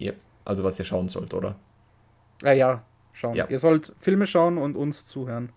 Yep. 0.00 0.16
Also 0.44 0.64
was 0.64 0.76
ihr 0.80 0.84
schauen 0.84 1.08
sollt, 1.08 1.32
oder? 1.34 1.54
Ah 2.42 2.50
ja, 2.52 2.82
schauen. 3.12 3.36
Ja. 3.36 3.46
Ihr 3.48 3.60
sollt 3.60 3.94
Filme 4.00 4.26
schauen 4.26 4.58
und 4.58 4.74
uns 4.74 5.06
zuhören. 5.06 5.50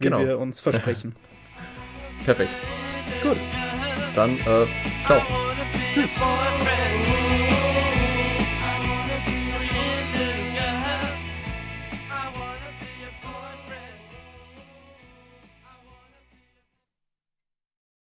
Wie 0.00 0.06
Genau. 0.06 0.18
wir 0.18 0.38
uns 0.40 0.60
versprechen. 0.60 1.14
Perfekt. 2.24 2.50
Gut. 3.22 3.36
Dann, 4.14 4.36
äh, 4.38 4.66
ciao. 5.06 5.20
Tschüss. 5.92 6.10